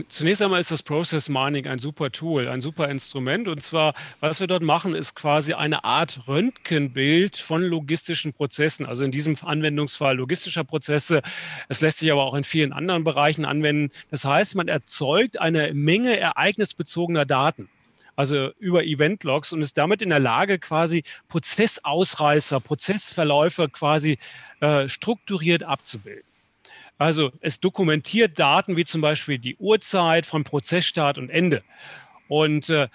Zunächst 0.08 0.42
einmal 0.42 0.62
ist 0.62 0.72
das 0.72 0.82
Process 0.82 1.28
Mining 1.28 1.68
ein 1.68 1.78
super 1.78 2.10
Tool, 2.10 2.48
ein 2.48 2.62
super 2.62 2.88
Instrument. 2.88 3.50
Und 3.50 3.62
zwar, 3.62 3.94
was 4.22 4.40
wir 4.40 4.48
dort 4.48 4.64
machen, 4.64 4.96
ist 4.96 5.14
quasi 5.14 5.54
eine 5.54 5.84
Art 5.84 6.28
Röntgenbild 6.28 7.36
von 7.36 7.62
logistischen 7.62 8.32
Prozessen. 8.32 8.86
Also 8.86 9.04
in 9.04 9.12
diesem 9.12 9.36
Anwendungsfall 9.42 10.16
logistischer 10.16 10.64
Prozesse. 10.64 11.22
Es 11.68 11.82
lässt 11.82 12.00
sich 12.00 12.12
aber 12.14 12.24
auch 12.24 12.34
in 12.34 12.46
vielen 12.46 12.72
anderen 12.72 13.04
Bereichen 13.04 13.44
anwenden. 13.44 13.92
Das 14.10 14.24
heißt, 14.24 14.56
man 14.56 14.70
erzeugt 14.70 15.40
eine 15.40 15.74
Menge 15.74 16.18
ereignisbezogener 16.18 17.26
Daten 17.26 17.70
also 18.16 18.52
über 18.60 18.84
Event-Logs 18.84 19.54
und 19.54 19.64
ist 19.64 19.76
damit 19.76 20.04
in 20.04 20.10
der 20.10 20.20
Lage, 20.20 20.60
quasi 20.60 21.02
Prozessausreißer, 21.30 22.60
Prozessverläufe 22.60 23.70
quasi 23.70 24.20
äh, 24.60 24.88
strukturiert 24.88 25.64
abzubilden. 25.64 26.24
Also 27.04 27.34
es 27.42 27.60
dokumentiert 27.60 28.40
Daten 28.40 28.78
wie 28.78 28.86
zum 28.86 29.02
Beispiel 29.02 29.38
die 29.38 29.58
Uhrzeit 29.58 30.26
von 30.26 30.46
Prozessstart 30.46 31.18
und 31.18 31.30
Ende. 31.30 31.62
Und 32.30 32.70
äh, 32.70 32.88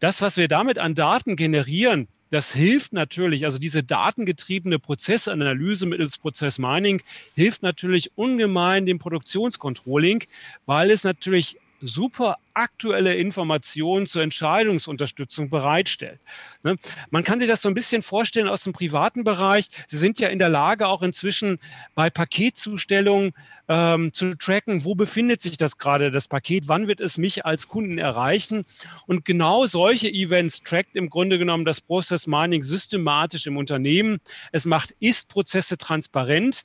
das, 0.00 0.20
was 0.20 0.36
wir 0.36 0.48
damit 0.48 0.78
an 0.78 0.94
Daten 0.94 1.34
generieren, 1.34 2.08
das 2.28 2.52
hilft 2.52 2.92
natürlich, 2.92 3.46
also 3.46 3.58
diese 3.58 3.82
datengetriebene 3.82 4.78
Prozessanalyse 4.78 5.86
mittels 5.86 6.18
Prozessmining 6.18 7.00
hilft 7.34 7.62
natürlich 7.62 8.10
ungemein 8.16 8.84
dem 8.84 8.98
Produktionscontrolling, 8.98 10.24
weil 10.66 10.90
es 10.90 11.02
natürlich 11.02 11.56
super 11.86 12.38
aktuelle 12.54 13.14
Informationen 13.16 14.06
zur 14.06 14.22
Entscheidungsunterstützung 14.22 15.50
bereitstellt. 15.50 16.20
Ne? 16.62 16.76
Man 17.10 17.24
kann 17.24 17.40
sich 17.40 17.48
das 17.48 17.62
so 17.62 17.68
ein 17.68 17.74
bisschen 17.74 18.02
vorstellen 18.02 18.48
aus 18.48 18.62
dem 18.62 18.72
privaten 18.72 19.24
Bereich. 19.24 19.68
Sie 19.86 19.98
sind 19.98 20.18
ja 20.18 20.28
in 20.28 20.38
der 20.38 20.48
Lage, 20.48 20.86
auch 20.86 21.02
inzwischen 21.02 21.58
bei 21.94 22.10
Paketzustellungen 22.10 23.32
ähm, 23.68 24.12
zu 24.12 24.36
tracken, 24.36 24.84
wo 24.84 24.94
befindet 24.94 25.42
sich 25.42 25.56
das 25.56 25.78
gerade, 25.78 26.10
das 26.10 26.28
Paket, 26.28 26.68
wann 26.68 26.86
wird 26.86 27.00
es 27.00 27.18
mich 27.18 27.44
als 27.44 27.68
Kunden 27.68 27.98
erreichen. 27.98 28.64
Und 29.06 29.24
genau 29.24 29.66
solche 29.66 30.08
Events 30.08 30.62
trackt 30.62 30.94
im 30.94 31.10
Grunde 31.10 31.38
genommen 31.38 31.64
das 31.64 31.80
Process 31.80 32.26
Mining 32.26 32.62
systematisch 32.62 33.46
im 33.46 33.56
Unternehmen. 33.56 34.18
Es 34.52 34.64
macht 34.64 34.94
Ist-Prozesse 35.00 35.76
transparent. 35.76 36.64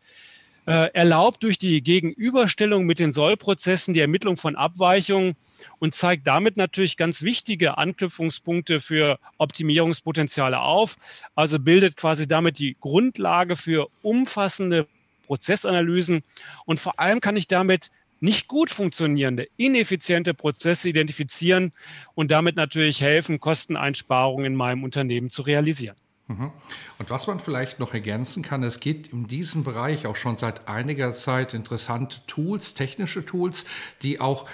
Äh, 0.70 0.92
erlaubt 0.94 1.42
durch 1.42 1.58
die 1.58 1.82
Gegenüberstellung 1.82 2.86
mit 2.86 3.00
den 3.00 3.12
Sollprozessen 3.12 3.96
die 3.96 4.02
Ermittlung 4.02 4.38
von 4.38 4.56
Abweichungen 4.56 5.34
und 5.80 5.96
zeigt 5.96 6.28
damit 6.28 6.58
natürlich 6.58 6.96
ganz 6.96 7.24
wichtige 7.24 7.80
Anknüpfungspunkte 7.80 8.80
für 8.80 9.18
Optimierungspotenziale 9.40 10.60
auf. 10.60 10.98
Also 11.34 11.58
bildet 11.58 11.98
quasi 11.98 12.28
damit 12.28 12.60
die 12.60 12.78
Grundlage 12.80 13.56
für 13.56 13.88
umfassende 14.04 14.86
Prozessanalysen 15.26 16.22
und 16.66 16.80
vor 16.80 17.00
allem 17.00 17.20
kann 17.20 17.36
ich 17.36 17.48
damit 17.48 17.90
nicht 18.20 18.48
gut 18.48 18.70
funktionierende, 18.70 19.48
ineffiziente 19.58 20.36
Prozesse 20.36 20.90
identifizieren 20.90 21.72
und 22.14 22.30
damit 22.30 22.58
natürlich 22.58 23.02
helfen, 23.02 23.40
Kosteneinsparungen 23.40 24.46
in 24.46 24.56
meinem 24.56 24.84
Unternehmen 24.84 25.32
zu 25.32 25.42
realisieren. 25.42 25.96
Mhm. 26.30 26.52
Und 27.00 27.10
was 27.10 27.26
man 27.26 27.40
vielleicht 27.40 27.80
noch 27.80 27.96
ergänzen 27.96 28.44
kann, 28.44 28.62
es 28.62 28.80
gibt 28.80 29.08
in 29.08 29.26
diesem 29.26 29.64
Bereich 29.64 30.06
auch 30.06 30.16
schon 30.16 30.38
seit 30.38 30.68
einiger 30.68 31.12
Zeit 31.12 31.56
interessante 31.56 32.18
Tools, 32.28 32.76
technische 32.76 33.26
Tools, 33.26 33.66
die 34.04 34.22
auch 34.22 34.46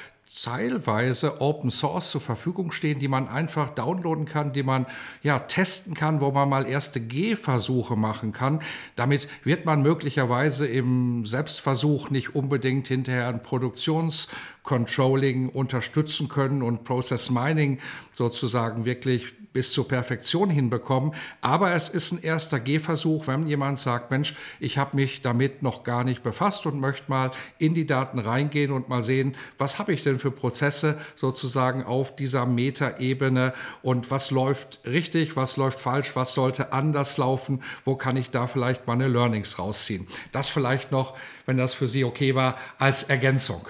teilweise 0.44 1.40
Open 1.42 1.70
Source 1.70 2.10
zur 2.12 2.22
Verfügung 2.22 2.72
stehen, 2.72 3.00
die 3.00 3.10
man 3.10 3.28
einfach 3.28 3.72
downloaden 3.72 4.24
kann, 4.26 4.54
die 4.54 4.64
man 4.64 4.86
ja 5.22 5.40
testen 5.40 5.94
kann, 5.94 6.22
wo 6.22 6.32
man 6.32 6.50
mal 6.50 6.66
erste 6.66 7.00
Gehversuche 7.00 7.96
machen 7.96 8.32
kann. 8.32 8.62
Damit 8.96 9.28
wird 9.44 9.66
man 9.66 9.84
möglicherweise 9.84 10.66
im 10.66 11.26
Selbstversuch 11.26 12.10
nicht 12.10 12.36
unbedingt 12.36 12.88
hinterher 12.88 13.28
ein 13.28 13.44
Produktionscontrolling 13.44 15.50
unterstützen 15.50 16.30
können 16.30 16.64
und 16.64 16.86
Process 16.86 17.30
Mining 17.30 17.80
sozusagen 18.14 18.86
wirklich 18.86 19.36
bis 19.56 19.72
zur 19.72 19.88
Perfektion 19.88 20.50
hinbekommen. 20.50 21.14
Aber 21.40 21.72
es 21.72 21.88
ist 21.88 22.12
ein 22.12 22.22
erster 22.22 22.60
Gehversuch, 22.60 23.26
wenn 23.26 23.48
jemand 23.48 23.80
sagt, 23.80 24.12
Mensch, 24.12 24.36
ich 24.60 24.78
habe 24.78 24.98
mich 24.98 25.22
damit 25.22 25.64
noch 25.64 25.86
gar 25.86 26.04
nicht 26.04 26.24
befasst 26.24 26.66
und 26.66 26.82
möchte 26.82 27.10
mal 27.10 27.32
in 27.58 27.74
die 27.74 27.88
Daten 27.88 28.20
reingehen 28.20 28.74
und 28.74 28.90
mal 28.90 29.02
sehen, 29.02 29.34
was 29.58 29.80
habe 29.80 29.94
ich 29.94 30.04
denn 30.04 30.20
für 30.20 30.30
Prozesse 30.30 31.00
sozusagen 31.16 31.86
auf 31.86 32.18
dieser 32.18 32.46
Metaebene 32.46 33.54
und 33.82 34.12
was 34.12 34.30
läuft 34.30 34.82
richtig, 34.86 35.38
was 35.38 35.56
läuft 35.56 35.80
falsch, 35.80 36.18
was 36.18 36.34
sollte 36.34 36.74
anders 36.74 37.18
laufen, 37.18 37.64
wo 37.86 37.96
kann 37.96 38.18
ich 38.18 38.32
da 38.32 38.48
vielleicht 38.48 38.88
meine 38.88 39.08
Learnings 39.08 39.58
rausziehen. 39.58 40.06
Das 40.34 40.50
vielleicht 40.50 40.92
noch, 40.92 41.16
wenn 41.46 41.56
das 41.56 41.74
für 41.74 41.88
Sie 41.88 42.04
okay 42.04 42.36
war, 42.36 42.58
als 42.78 43.04
Ergänzung. 43.04 43.66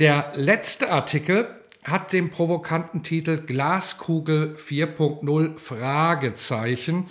Der 0.00 0.32
letzte 0.34 0.90
Artikel 0.90 1.61
hat 1.82 2.12
den 2.12 2.30
provokanten 2.30 3.02
Titel 3.02 3.38
Glaskugel 3.38 4.56
4.0 4.56 5.58
Fragezeichen 5.58 7.06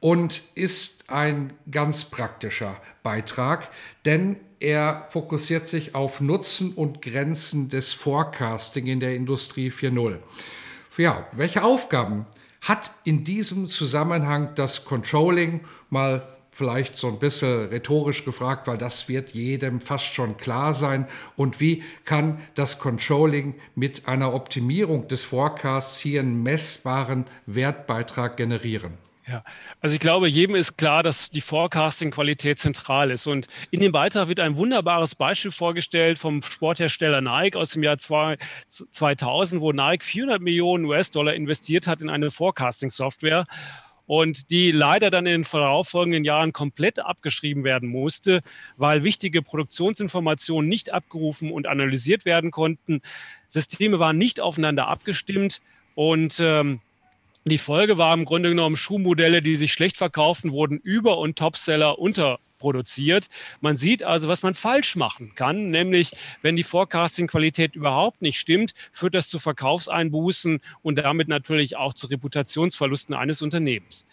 und 0.00 0.42
ist 0.54 1.10
ein 1.10 1.52
ganz 1.70 2.04
praktischer 2.04 2.76
Beitrag, 3.02 3.70
denn 4.04 4.36
er 4.60 5.06
fokussiert 5.08 5.66
sich 5.66 5.94
auf 5.94 6.20
Nutzen 6.20 6.72
und 6.72 7.00
Grenzen 7.00 7.70
des 7.70 7.92
Forecasting 7.92 8.86
in 8.86 9.00
der 9.00 9.14
Industrie 9.14 9.70
4.0. 9.70 10.18
Ja, 10.98 11.26
welche 11.32 11.62
Aufgaben 11.62 12.26
hat 12.60 12.90
in 13.04 13.24
diesem 13.24 13.66
Zusammenhang 13.66 14.54
das 14.54 14.84
Controlling 14.84 15.60
mal 15.88 16.28
vielleicht 16.52 16.96
so 16.96 17.08
ein 17.08 17.18
bisschen 17.18 17.68
rhetorisch 17.68 18.24
gefragt, 18.24 18.66
weil 18.66 18.78
das 18.78 19.08
wird 19.08 19.30
jedem 19.30 19.80
fast 19.80 20.12
schon 20.14 20.36
klar 20.36 20.72
sein. 20.72 21.06
Und 21.36 21.60
wie 21.60 21.82
kann 22.04 22.40
das 22.54 22.78
Controlling 22.78 23.54
mit 23.74 24.08
einer 24.08 24.34
Optimierung 24.34 25.08
des 25.08 25.24
Forecasts 25.24 25.98
hier 26.00 26.20
einen 26.20 26.42
messbaren 26.42 27.26
Wertbeitrag 27.46 28.36
generieren? 28.36 28.98
Ja, 29.30 29.44
also 29.80 29.94
ich 29.94 30.00
glaube, 30.00 30.28
jedem 30.28 30.56
ist 30.56 30.76
klar, 30.76 31.04
dass 31.04 31.30
die 31.30 31.40
Forecasting-Qualität 31.40 32.58
zentral 32.58 33.12
ist. 33.12 33.28
Und 33.28 33.46
in 33.70 33.78
dem 33.78 33.92
Beitrag 33.92 34.26
wird 34.26 34.40
ein 34.40 34.56
wunderbares 34.56 35.14
Beispiel 35.14 35.52
vorgestellt 35.52 36.18
vom 36.18 36.42
Sporthersteller 36.42 37.20
Nike 37.20 37.56
aus 37.56 37.70
dem 37.70 37.84
Jahr 37.84 37.96
2000, 37.98 39.62
wo 39.62 39.70
Nike 39.70 40.04
400 40.04 40.42
Millionen 40.42 40.84
US-Dollar 40.84 41.34
investiert 41.34 41.86
hat 41.86 42.00
in 42.00 42.10
eine 42.10 42.32
Forecasting-Software 42.32 43.46
und 44.10 44.50
die 44.50 44.72
leider 44.72 45.08
dann 45.12 45.24
in 45.24 45.42
den 45.42 45.46
darauffolgenden 45.48 46.24
Jahren 46.24 46.52
komplett 46.52 46.98
abgeschrieben 46.98 47.62
werden 47.62 47.88
musste, 47.88 48.40
weil 48.76 49.04
wichtige 49.04 49.40
Produktionsinformationen 49.40 50.68
nicht 50.68 50.92
abgerufen 50.92 51.52
und 51.52 51.68
analysiert 51.68 52.24
werden 52.24 52.50
konnten. 52.50 53.02
Systeme 53.46 54.00
waren 54.00 54.18
nicht 54.18 54.40
aufeinander 54.40 54.88
abgestimmt 54.88 55.60
und 55.94 56.40
ähm, 56.40 56.80
die 57.44 57.58
Folge 57.58 57.98
war 57.98 58.12
im 58.12 58.24
Grunde 58.24 58.48
genommen 58.48 58.76
Schuhmodelle, 58.76 59.42
die 59.42 59.54
sich 59.54 59.72
schlecht 59.72 59.96
verkaufen, 59.96 60.50
wurden 60.50 60.78
über- 60.78 61.18
und 61.18 61.38
Topseller 61.38 62.00
unter 62.00 62.40
produziert. 62.60 63.26
Man 63.60 63.76
sieht 63.76 64.04
also, 64.04 64.28
was 64.28 64.42
man 64.42 64.54
falsch 64.54 64.94
machen 64.94 65.34
kann, 65.34 65.70
nämlich 65.70 66.12
wenn 66.42 66.54
die 66.54 66.62
Forecasting-Qualität 66.62 67.74
überhaupt 67.74 68.22
nicht 68.22 68.38
stimmt, 68.38 68.74
führt 68.92 69.16
das 69.16 69.28
zu 69.28 69.40
Verkaufseinbußen 69.40 70.60
und 70.82 70.98
damit 70.98 71.26
natürlich 71.26 71.76
auch 71.76 71.94
zu 71.94 72.06
Reputationsverlusten 72.06 73.16
eines 73.16 73.42
Unternehmens. 73.42 74.06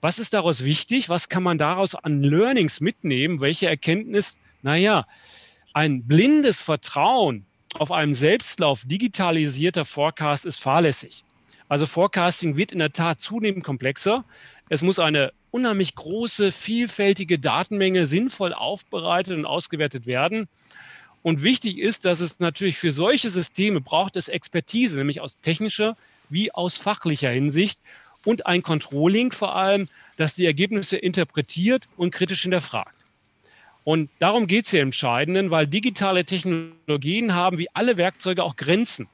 Was 0.00 0.18
ist 0.18 0.34
daraus 0.34 0.64
wichtig? 0.64 1.08
Was 1.08 1.28
kann 1.28 1.44
man 1.44 1.56
daraus 1.56 1.94
an 1.94 2.22
Learnings 2.22 2.80
mitnehmen? 2.80 3.40
Welche 3.40 3.68
Erkenntnis? 3.68 4.40
Naja, 4.62 5.06
ein 5.72 6.02
blindes 6.02 6.62
Vertrauen 6.62 7.46
auf 7.78 7.90
einem 7.90 8.14
Selbstlauf 8.14 8.82
digitalisierter 8.84 9.84
Forecast 9.84 10.46
ist 10.46 10.58
fahrlässig. 10.58 11.24
Also 11.68 11.86
Forecasting 11.86 12.56
wird 12.56 12.72
in 12.72 12.78
der 12.78 12.92
Tat 12.92 13.20
zunehmend 13.20 13.64
komplexer. 13.64 14.24
Es 14.68 14.82
muss 14.82 14.98
eine 14.98 15.32
unheimlich 15.54 15.94
große, 15.94 16.50
vielfältige 16.50 17.38
Datenmenge 17.38 18.06
sinnvoll 18.06 18.52
aufbereitet 18.52 19.38
und 19.38 19.46
ausgewertet 19.46 20.04
werden. 20.04 20.48
Und 21.22 21.44
wichtig 21.44 21.78
ist, 21.78 22.04
dass 22.04 22.18
es 22.18 22.40
natürlich 22.40 22.76
für 22.76 22.90
solche 22.90 23.30
Systeme 23.30 23.80
braucht 23.80 24.16
es 24.16 24.28
Expertise, 24.28 24.98
nämlich 24.98 25.20
aus 25.20 25.38
technischer 25.40 25.96
wie 26.28 26.52
aus 26.52 26.76
fachlicher 26.76 27.30
Hinsicht 27.30 27.80
und 28.24 28.46
ein 28.46 28.62
Controlling 28.62 29.30
vor 29.30 29.54
allem, 29.54 29.88
das 30.16 30.34
die 30.34 30.44
Ergebnisse 30.44 30.96
interpretiert 30.96 31.84
und 31.96 32.10
kritisch 32.10 32.42
hinterfragt. 32.42 32.96
Und 33.84 34.10
darum 34.18 34.48
geht 34.48 34.64
es 34.64 34.72
hier 34.72 34.80
im 34.80 34.88
Entscheidenden, 34.88 35.52
weil 35.52 35.68
digitale 35.68 36.24
Technologien 36.24 37.34
haben 37.36 37.58
wie 37.58 37.68
alle 37.74 37.96
Werkzeuge 37.96 38.42
auch 38.42 38.56
Grenzen. 38.56 39.08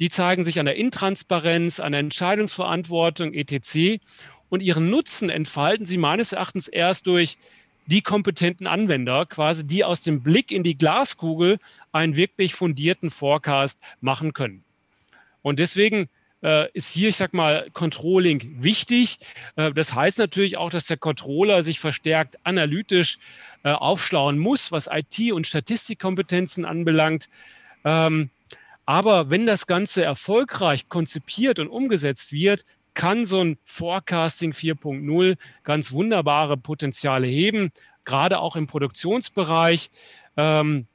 die 0.00 0.08
zeigen 0.08 0.44
sich 0.44 0.60
an 0.60 0.66
der 0.66 0.76
Intransparenz, 0.76 1.80
an 1.80 1.92
der 1.92 2.00
Entscheidungsverantwortung, 2.00 3.34
etc. 3.34 4.00
Und 4.48 4.62
ihren 4.62 4.90
Nutzen 4.90 5.30
entfalten 5.30 5.86
sie 5.86 5.98
meines 5.98 6.32
Erachtens 6.32 6.68
erst 6.68 7.06
durch 7.06 7.38
die 7.86 8.02
kompetenten 8.02 8.66
Anwender, 8.66 9.24
quasi 9.26 9.66
die 9.66 9.82
aus 9.82 10.02
dem 10.02 10.22
Blick 10.22 10.52
in 10.52 10.62
die 10.62 10.76
Glaskugel 10.76 11.58
einen 11.90 12.16
wirklich 12.16 12.54
fundierten 12.54 13.10
Forecast 13.10 13.80
machen 14.00 14.34
können. 14.34 14.62
Und 15.40 15.58
deswegen 15.58 16.08
äh, 16.42 16.68
ist 16.72 16.92
hier, 16.92 17.08
ich 17.08 17.16
sag 17.16 17.32
mal, 17.32 17.68
Controlling 17.72 18.62
wichtig. 18.62 19.18
Äh, 19.56 19.72
das 19.72 19.94
heißt 19.94 20.18
natürlich 20.18 20.56
auch, 20.56 20.70
dass 20.70 20.86
der 20.86 20.98
Controller 20.98 21.62
sich 21.62 21.80
verstärkt 21.80 22.38
analytisch 22.44 23.18
äh, 23.64 23.70
aufschlauen 23.70 24.38
muss, 24.38 24.70
was 24.70 24.88
IT- 24.90 25.32
und 25.32 25.46
Statistikkompetenzen 25.46 26.64
anbelangt. 26.64 27.28
Ähm, 27.84 28.30
aber 28.84 29.30
wenn 29.30 29.46
das 29.46 29.66
Ganze 29.66 30.04
erfolgreich 30.04 30.88
konzipiert 30.88 31.58
und 31.58 31.68
umgesetzt 31.68 32.32
wird, 32.32 32.64
kann 32.98 33.26
so 33.26 33.40
ein 33.40 33.58
Forecasting 33.64 34.50
4.0 34.50 35.36
ganz 35.62 35.92
wunderbare 35.92 36.56
Potenziale 36.56 37.28
heben, 37.28 37.70
gerade 38.04 38.40
auch 38.40 38.56
im 38.56 38.66
Produktionsbereich. 38.66 39.90
Ähm, 40.36 40.88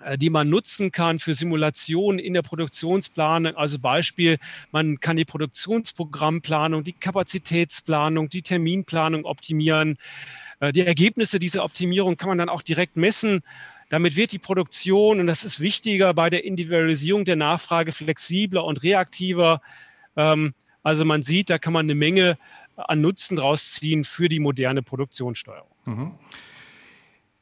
äh, 0.00 0.18
die 0.18 0.28
man 0.28 0.50
nutzen 0.50 0.92
kann 0.92 1.18
für 1.18 1.32
Simulationen 1.32 2.18
in 2.18 2.34
der 2.34 2.42
Produktionsplanung. 2.42 3.56
Also 3.56 3.78
Beispiel, 3.78 4.38
man 4.70 5.00
kann 5.00 5.16
die 5.16 5.24
Produktionsprogrammplanung, 5.24 6.84
die 6.84 6.92
Kapazitätsplanung, 6.92 8.28
die 8.28 8.42
Terminplanung 8.42 9.24
optimieren. 9.24 9.96
Äh, 10.60 10.72
die 10.72 10.80
Ergebnisse 10.80 11.38
dieser 11.38 11.64
Optimierung 11.64 12.18
kann 12.18 12.28
man 12.28 12.38
dann 12.38 12.50
auch 12.50 12.62
direkt 12.62 12.98
messen. 12.98 13.40
Damit 13.88 14.14
wird 14.14 14.32
die 14.32 14.38
Produktion, 14.38 15.20
und 15.20 15.26
das 15.26 15.44
ist 15.44 15.58
wichtiger 15.58 16.12
bei 16.12 16.28
der 16.28 16.44
Individualisierung 16.44 17.24
der 17.24 17.36
Nachfrage, 17.36 17.92
flexibler 17.92 18.64
und 18.64 18.82
reaktiver. 18.82 19.62
Ähm, 20.16 20.52
also 20.82 21.04
man 21.04 21.22
sieht, 21.22 21.50
da 21.50 21.58
kann 21.58 21.72
man 21.72 21.86
eine 21.86 21.94
Menge 21.94 22.38
an 22.76 23.00
Nutzen 23.00 23.36
draus 23.36 23.72
ziehen 23.72 24.04
für 24.04 24.28
die 24.28 24.40
moderne 24.40 24.82
Produktionssteuerung. 24.82 25.70
Mhm. 25.84 26.14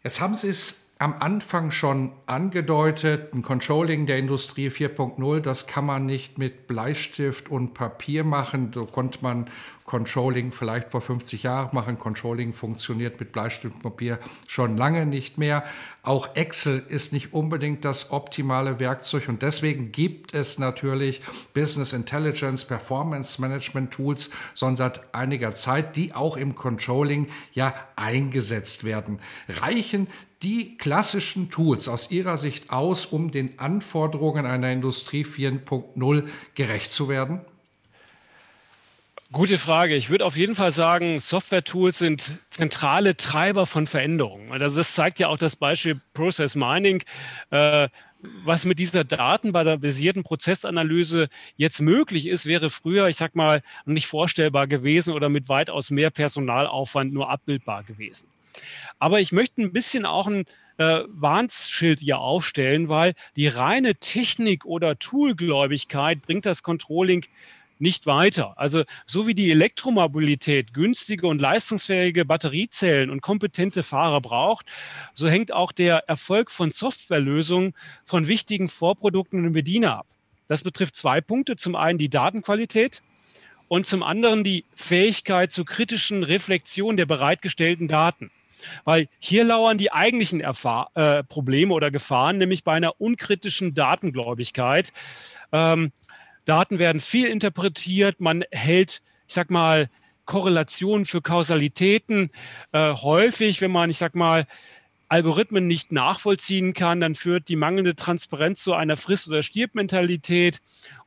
Jetzt 0.03 0.21
haben 0.21 0.35
Sie 0.35 0.49
es 0.49 0.88
am 1.01 1.15
Anfang 1.21 1.71
schon 1.71 2.11
angedeutet, 2.27 3.33
ein 3.33 3.43
Controlling 3.43 4.07
der 4.07 4.19
Industrie 4.19 4.69
4.0, 4.69 5.41
das 5.41 5.69
kann 5.69 5.87
man 5.87 6.07
nicht 6.07 6.39
mit 6.39 6.67
Bleistift 6.67 7.49
und 7.49 7.73
Papier 7.73 8.25
machen. 8.25 8.73
So 8.75 8.85
konnte 8.85 9.21
man 9.23 9.49
Controlling 9.85 10.53
vielleicht 10.53 10.91
vor 10.91 11.01
50 11.01 11.45
Jahren 11.45 11.71
machen. 11.73 11.99
Controlling 11.99 12.53
funktioniert 12.53 13.19
mit 13.21 13.33
Bleistift 13.33 13.77
und 13.77 13.83
Papier 13.83 14.19
schon 14.47 14.77
lange 14.77 15.07
nicht 15.07 15.39
mehr. 15.39 15.65
Auch 16.03 16.35
Excel 16.37 16.85
ist 16.89 17.15
nicht 17.15 17.33
unbedingt 17.33 17.87
das 17.87 18.11
optimale 18.11 18.81
Werkzeug 18.81 19.29
und 19.29 19.41
deswegen 19.41 19.91
gibt 19.91 20.35
es 20.35 20.59
natürlich 20.59 21.23
Business 21.55 21.95
Intelligence, 21.95 22.67
Performance 22.67 23.41
Management 23.41 23.93
Tools 23.93 24.31
schon 24.55 24.77
seit 24.77 25.15
einiger 25.15 25.55
Zeit, 25.55 25.97
die 25.97 26.13
auch 26.13 26.37
im 26.37 26.55
Controlling 26.55 27.29
ja 27.55 27.73
eingesetzt 27.97 28.85
werden. 28.85 29.21
Reichen 29.49 30.07
die 30.43 30.77
klassischen 30.77 31.51
Tools 31.51 31.89
aus 31.89 32.11
Ihrer 32.11 32.37
Sicht 32.39 32.71
aus, 32.71 33.07
um 33.07 33.31
den 33.31 33.59
Anforderungen 33.59 34.47
einer 34.47 34.71
Industrie 34.71 35.25
4.0 35.25 36.29
gerecht 36.55 36.91
zu 36.91 37.09
werden? 37.09 37.41
Gute 39.31 39.59
Frage. 39.59 39.95
Ich 39.95 40.09
würde 40.09 40.25
auf 40.25 40.39
jeden 40.39 40.55
Fall 40.55 40.73
sagen, 40.73 41.21
Software-Tools 41.21 41.99
sind 41.99 42.39
zentrale 42.49 43.15
Treiber 43.15 43.67
von 43.67 43.87
Veränderungen. 43.87 44.51
Also 44.53 44.79
das 44.79 44.95
zeigt 44.95 45.21
ja 45.21 45.29
auch 45.29 45.37
das 45.37 45.57
Beispiel 45.57 46.01
Process 46.15 46.55
Mining. 46.55 47.03
Äh, 47.51 47.89
was 48.45 48.65
mit 48.65 48.79
dieser 48.79 49.05
Daten 49.05 49.53
bei 49.53 49.65
der 49.65 49.77
basierten 49.77 50.23
Prozessanalyse 50.23 51.29
jetzt 51.57 51.83
möglich 51.83 52.27
ist, 52.27 52.47
wäre 52.47 52.71
früher, 52.71 53.09
ich 53.09 53.17
sag 53.17 53.37
mal, 53.37 53.63
nicht 53.85 54.07
vorstellbar 54.07 54.67
gewesen 54.67 55.13
oder 55.13 55.29
mit 55.29 55.51
weitaus 55.51 55.91
mehr 55.91 56.11
Personalaufwand 56.11 57.13
nur 57.13 57.29
abbildbar 57.29 57.85
gewesen. 57.85 58.29
Aber 58.99 59.21
ich 59.21 59.33
möchte 59.33 59.63
ein 59.63 59.73
bisschen 59.73 60.05
auch 60.05 60.27
ein 60.27 60.45
äh, 60.79 61.03
Warnschild 61.09 62.01
hier 62.01 62.19
aufstellen, 62.19 62.89
weil 62.89 63.15
die 63.37 63.49
reine 63.49 63.97
Technik 63.97 64.65
oder 64.65 64.99
Toolgläubigkeit 64.99 66.23
bringt 66.23 66.47
das 66.47 66.63
Controlling 66.63 67.25
nicht 67.81 68.07
weiter. 68.07 68.59
Also 68.59 68.85
so 69.07 69.27
wie 69.27 69.35
die 69.35 69.51
Elektromobilität 69.51 70.75
günstige 70.75 71.27
und 71.27 71.41
leistungsfähige 71.41 72.25
Batteriezellen 72.25 73.11
und 73.11 73.21
kompetente 73.21 73.83
Fahrer 73.83 74.21
braucht, 74.21 74.67
so 75.15 75.29
hängt 75.29 75.53
auch 75.53 75.73
der 75.73 76.09
Erfolg 76.09 76.51
von 76.51 76.71
Softwarelösungen 76.71 77.75
von 78.05 78.27
wichtigen 78.29 78.69
Vorprodukten 78.69 79.47
und 79.47 79.53
Bediener 79.53 79.99
ab. 79.99 80.07
Das 80.49 80.63
betrifft 80.63 80.97
zwei 80.97 81.21
Punkte. 81.21 81.57
Zum 81.57 81.77
einen 81.77 81.99
die 81.99 82.09
Datenqualität 82.09 83.03
und 83.69 83.87
zum 83.87 84.03
anderen 84.03 84.45
die 84.45 84.65
Fähigkeit 84.75 85.53
zur 85.53 85.67
kritischen 85.67 86.25
Reflexion 86.25 86.97
der 86.97 87.07
bereitgestellten 87.07 87.87
Daten. 87.87 88.31
Weil 88.85 89.09
hier 89.19 89.45
lauern 89.45 89.79
die 89.79 89.93
eigentlichen 89.93 90.41
Erfahr 90.41 90.91
äh, 90.95 91.25
Probleme 91.25 91.75
oder 91.75 91.91
Gefahren, 91.91 92.39
nämlich 92.39 92.65
bei 92.65 92.73
einer 92.73 93.01
unkritischen 93.01 93.75
Datengläubigkeit. 93.75 94.93
Ähm, 95.53 95.93
Daten 96.45 96.79
werden 96.79 97.01
viel 97.01 97.27
interpretiert, 97.27 98.21
man 98.21 98.45
hält, 98.51 99.03
ich 99.27 99.35
sag 99.35 99.51
mal, 99.51 99.91
Korrelationen 100.25 101.07
für 101.07 101.23
Kausalitäten. 101.23 102.31
Äh, 102.73 102.93
häufig, 102.95 103.61
wenn 103.61 103.71
man, 103.71 103.91
ich 103.91 103.97
sag 103.97 104.15
mal, 104.15 104.47
Algorithmen 105.09 105.67
nicht 105.67 105.91
nachvollziehen 105.91 106.75
kann, 106.75 107.01
dann 107.01 107.15
führt 107.15 107.49
die 107.49 107.57
mangelnde 107.57 107.97
Transparenz 107.97 108.63
zu 108.63 108.75
einer 108.75 108.99
Frist- 108.99 109.29
oder 109.29 109.43
Stirb-Mentalität. 109.43 110.61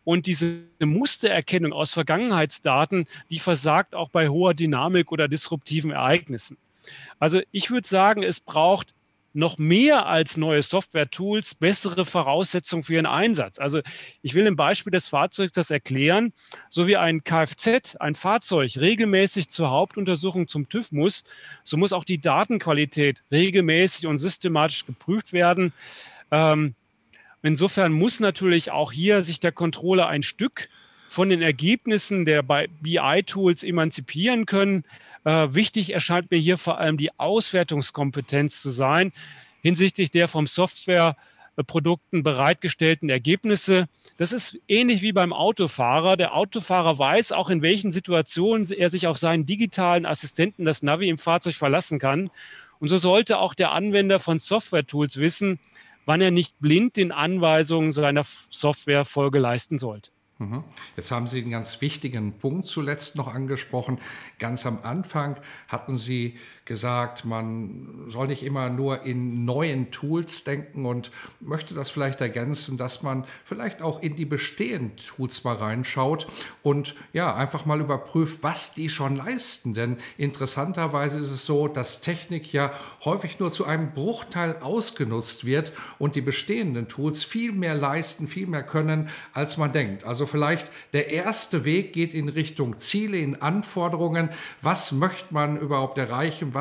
Und 0.03 0.25
diese 0.25 0.63
Mustererkennung 0.79 1.71
aus 1.71 1.93
Vergangenheitsdaten, 1.93 3.05
die 3.29 3.39
versagt 3.39 3.93
auch 3.93 4.09
bei 4.09 4.29
hoher 4.29 4.55
Dynamik 4.55 5.11
oder 5.11 5.27
disruptiven 5.27 5.91
Ereignissen. 5.91 6.57
Also 7.21 7.39
ich 7.51 7.69
würde 7.69 7.87
sagen, 7.87 8.23
es 8.23 8.39
braucht 8.39 8.95
noch 9.33 9.59
mehr 9.59 10.07
als 10.07 10.37
neue 10.37 10.63
Software-Tools 10.63 11.53
bessere 11.55 12.03
Voraussetzungen 12.03 12.83
für 12.83 12.95
ihren 12.95 13.05
Einsatz. 13.05 13.59
Also 13.59 13.79
ich 14.23 14.33
will 14.33 14.47
im 14.47 14.55
Beispiel 14.55 14.89
des 14.89 15.07
Fahrzeugs 15.07 15.53
das 15.53 15.69
erklären, 15.69 16.33
so 16.71 16.87
wie 16.87 16.97
ein 16.97 17.23
Kfz, 17.23 17.95
ein 17.97 18.15
Fahrzeug 18.15 18.75
regelmäßig 18.75 19.49
zur 19.49 19.69
Hauptuntersuchung 19.69 20.47
zum 20.47 20.67
TÜV 20.67 20.91
muss, 20.91 21.23
so 21.63 21.77
muss 21.77 21.93
auch 21.93 22.03
die 22.03 22.19
Datenqualität 22.19 23.23
regelmäßig 23.31 24.07
und 24.07 24.17
systematisch 24.17 24.87
geprüft 24.87 25.31
werden. 25.31 25.73
Ähm, 26.31 26.73
insofern 27.43 27.93
muss 27.93 28.19
natürlich 28.19 28.71
auch 28.71 28.91
hier 28.91 29.21
sich 29.21 29.39
der 29.39 29.51
Controller 29.51 30.07
ein 30.07 30.23
Stück 30.23 30.69
von 31.11 31.27
den 31.27 31.41
Ergebnissen 31.41 32.25
der 32.25 32.41
BI-Tools 32.41 33.63
emanzipieren 33.63 34.45
können. 34.45 34.85
Äh, 35.25 35.49
wichtig 35.51 35.91
erscheint 35.93 36.31
mir 36.31 36.37
hier 36.37 36.57
vor 36.57 36.77
allem 36.77 36.95
die 36.95 37.11
Auswertungskompetenz 37.19 38.61
zu 38.61 38.69
sein 38.69 39.11
hinsichtlich 39.61 40.09
der 40.09 40.29
vom 40.29 40.47
Softwareprodukten 40.47 42.23
bereitgestellten 42.23 43.09
Ergebnisse. 43.09 43.89
Das 44.15 44.31
ist 44.31 44.57
ähnlich 44.69 45.01
wie 45.01 45.11
beim 45.11 45.33
Autofahrer. 45.33 46.15
Der 46.15 46.33
Autofahrer 46.33 46.97
weiß 46.97 47.33
auch, 47.33 47.49
in 47.49 47.61
welchen 47.61 47.91
Situationen 47.91 48.71
er 48.71 48.87
sich 48.87 49.05
auf 49.05 49.17
seinen 49.17 49.45
digitalen 49.45 50.05
Assistenten, 50.05 50.63
das 50.63 50.81
Navi 50.81 51.09
im 51.09 51.17
Fahrzeug 51.17 51.55
verlassen 51.55 51.99
kann. 51.99 52.29
Und 52.79 52.87
so 52.87 52.95
sollte 52.95 53.39
auch 53.39 53.53
der 53.53 53.73
Anwender 53.73 54.21
von 54.21 54.39
Software-Tools 54.39 55.17
wissen, 55.17 55.59
wann 56.05 56.21
er 56.21 56.31
nicht 56.31 56.57
blind 56.61 56.95
den 56.95 57.11
Anweisungen 57.11 57.91
seiner 57.91 58.23
Software 58.49 59.03
Folge 59.03 59.39
leisten 59.39 59.77
sollte. 59.77 60.11
Mhm. 60.41 60.63
Jetzt 60.95 61.11
haben 61.11 61.27
Sie 61.27 61.39
einen 61.39 61.51
ganz 61.51 61.81
wichtigen 61.81 62.33
Punkt 62.33 62.67
zuletzt 62.67 63.15
noch 63.15 63.31
angesprochen. 63.31 63.99
Ganz 64.39 64.65
am 64.65 64.79
Anfang 64.81 65.39
hatten 65.67 65.95
Sie 65.95 66.39
gesagt, 66.71 67.25
man 67.25 68.05
soll 68.07 68.27
nicht 68.27 68.43
immer 68.43 68.69
nur 68.69 69.03
in 69.03 69.43
neuen 69.43 69.91
Tools 69.91 70.45
denken 70.45 70.85
und 70.85 71.11
möchte 71.41 71.73
das 71.73 71.89
vielleicht 71.89 72.21
ergänzen, 72.21 72.77
dass 72.77 73.03
man 73.03 73.25
vielleicht 73.43 73.81
auch 73.81 74.01
in 74.01 74.15
die 74.15 74.23
bestehenden 74.23 74.95
Tools 74.95 75.43
mal 75.43 75.57
reinschaut 75.57 76.27
und 76.63 76.95
ja, 77.11 77.35
einfach 77.35 77.65
mal 77.65 77.81
überprüft, 77.81 78.41
was 78.41 78.73
die 78.73 78.87
schon 78.87 79.17
leisten. 79.17 79.73
Denn 79.73 79.97
interessanterweise 80.17 81.19
ist 81.19 81.31
es 81.31 81.45
so, 81.45 81.67
dass 81.67 81.99
Technik 81.99 82.53
ja 82.53 82.71
häufig 83.03 83.37
nur 83.39 83.51
zu 83.51 83.65
einem 83.65 83.91
Bruchteil 83.91 84.55
ausgenutzt 84.61 85.43
wird 85.45 85.73
und 85.99 86.15
die 86.15 86.21
bestehenden 86.21 86.87
Tools 86.87 87.25
viel 87.25 87.51
mehr 87.51 87.75
leisten, 87.75 88.29
viel 88.29 88.47
mehr 88.47 88.63
können, 88.63 89.09
als 89.33 89.57
man 89.57 89.73
denkt. 89.73 90.05
Also 90.05 90.25
vielleicht 90.25 90.71
der 90.93 91.09
erste 91.09 91.65
Weg 91.65 91.91
geht 91.91 92.13
in 92.13 92.29
Richtung 92.29 92.79
Ziele, 92.79 93.17
in 93.17 93.41
Anforderungen. 93.41 94.29
Was 94.61 94.93
möchte 94.93 95.33
man 95.33 95.59
überhaupt 95.59 95.97
erreichen? 95.97 96.53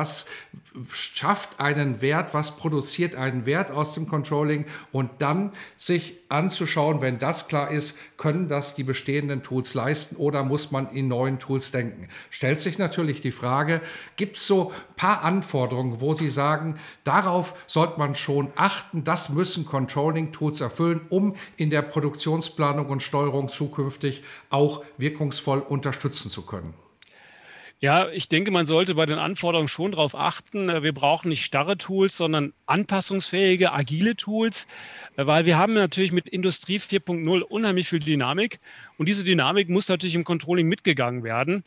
schafft 0.91 1.59
einen 1.59 2.01
Wert, 2.01 2.33
was 2.33 2.55
produziert 2.55 3.15
einen 3.15 3.45
Wert 3.45 3.71
aus 3.71 3.93
dem 3.93 4.07
Controlling 4.07 4.65
und 4.91 5.11
dann 5.19 5.51
sich 5.75 6.17
anzuschauen, 6.29 7.01
wenn 7.01 7.19
das 7.19 7.47
klar 7.47 7.71
ist, 7.71 7.97
können 8.17 8.47
das 8.47 8.73
die 8.75 8.83
bestehenden 8.83 9.43
Tools 9.43 9.73
leisten 9.73 10.15
oder 10.15 10.43
muss 10.43 10.71
man 10.71 10.89
in 10.91 11.07
neuen 11.07 11.39
Tools 11.39 11.71
denken. 11.71 12.07
Stellt 12.29 12.61
sich 12.61 12.77
natürlich 12.77 13.21
die 13.21 13.31
Frage, 13.31 13.81
gibt 14.15 14.37
es 14.37 14.47
so 14.47 14.71
ein 14.71 14.95
paar 14.95 15.23
Anforderungen, 15.23 15.99
wo 15.99 16.13
Sie 16.13 16.29
sagen, 16.29 16.79
darauf 17.03 17.53
sollte 17.67 17.99
man 17.99 18.15
schon 18.15 18.51
achten, 18.55 19.03
das 19.03 19.29
müssen 19.29 19.65
Controlling-Tools 19.65 20.61
erfüllen, 20.61 21.01
um 21.09 21.35
in 21.57 21.69
der 21.69 21.81
Produktionsplanung 21.81 22.87
und 22.87 23.03
Steuerung 23.03 23.49
zukünftig 23.49 24.23
auch 24.49 24.83
wirkungsvoll 24.97 25.59
unterstützen 25.59 26.29
zu 26.29 26.43
können? 26.43 26.73
Ja, 27.83 28.09
ich 28.09 28.29
denke, 28.29 28.51
man 28.51 28.67
sollte 28.67 28.93
bei 28.93 29.07
den 29.07 29.17
Anforderungen 29.17 29.67
schon 29.67 29.93
darauf 29.93 30.13
achten. 30.13 30.69
Äh, 30.69 30.83
wir 30.83 30.93
brauchen 30.93 31.29
nicht 31.29 31.43
starre 31.43 31.79
Tools, 31.79 32.15
sondern 32.15 32.53
anpassungsfähige, 32.67 33.73
agile 33.73 34.15
Tools, 34.15 34.67
äh, 35.17 35.25
weil 35.25 35.47
wir 35.47 35.57
haben 35.57 35.73
natürlich 35.73 36.11
mit 36.11 36.29
Industrie 36.29 36.77
4.0 36.77 37.41
unheimlich 37.41 37.89
viel 37.89 37.99
Dynamik 37.99 38.59
und 38.97 39.09
diese 39.09 39.23
Dynamik 39.23 39.67
muss 39.67 39.89
natürlich 39.89 40.13
im 40.13 40.23
Controlling 40.23 40.67
mitgegangen 40.67 41.23
werden. 41.23 41.63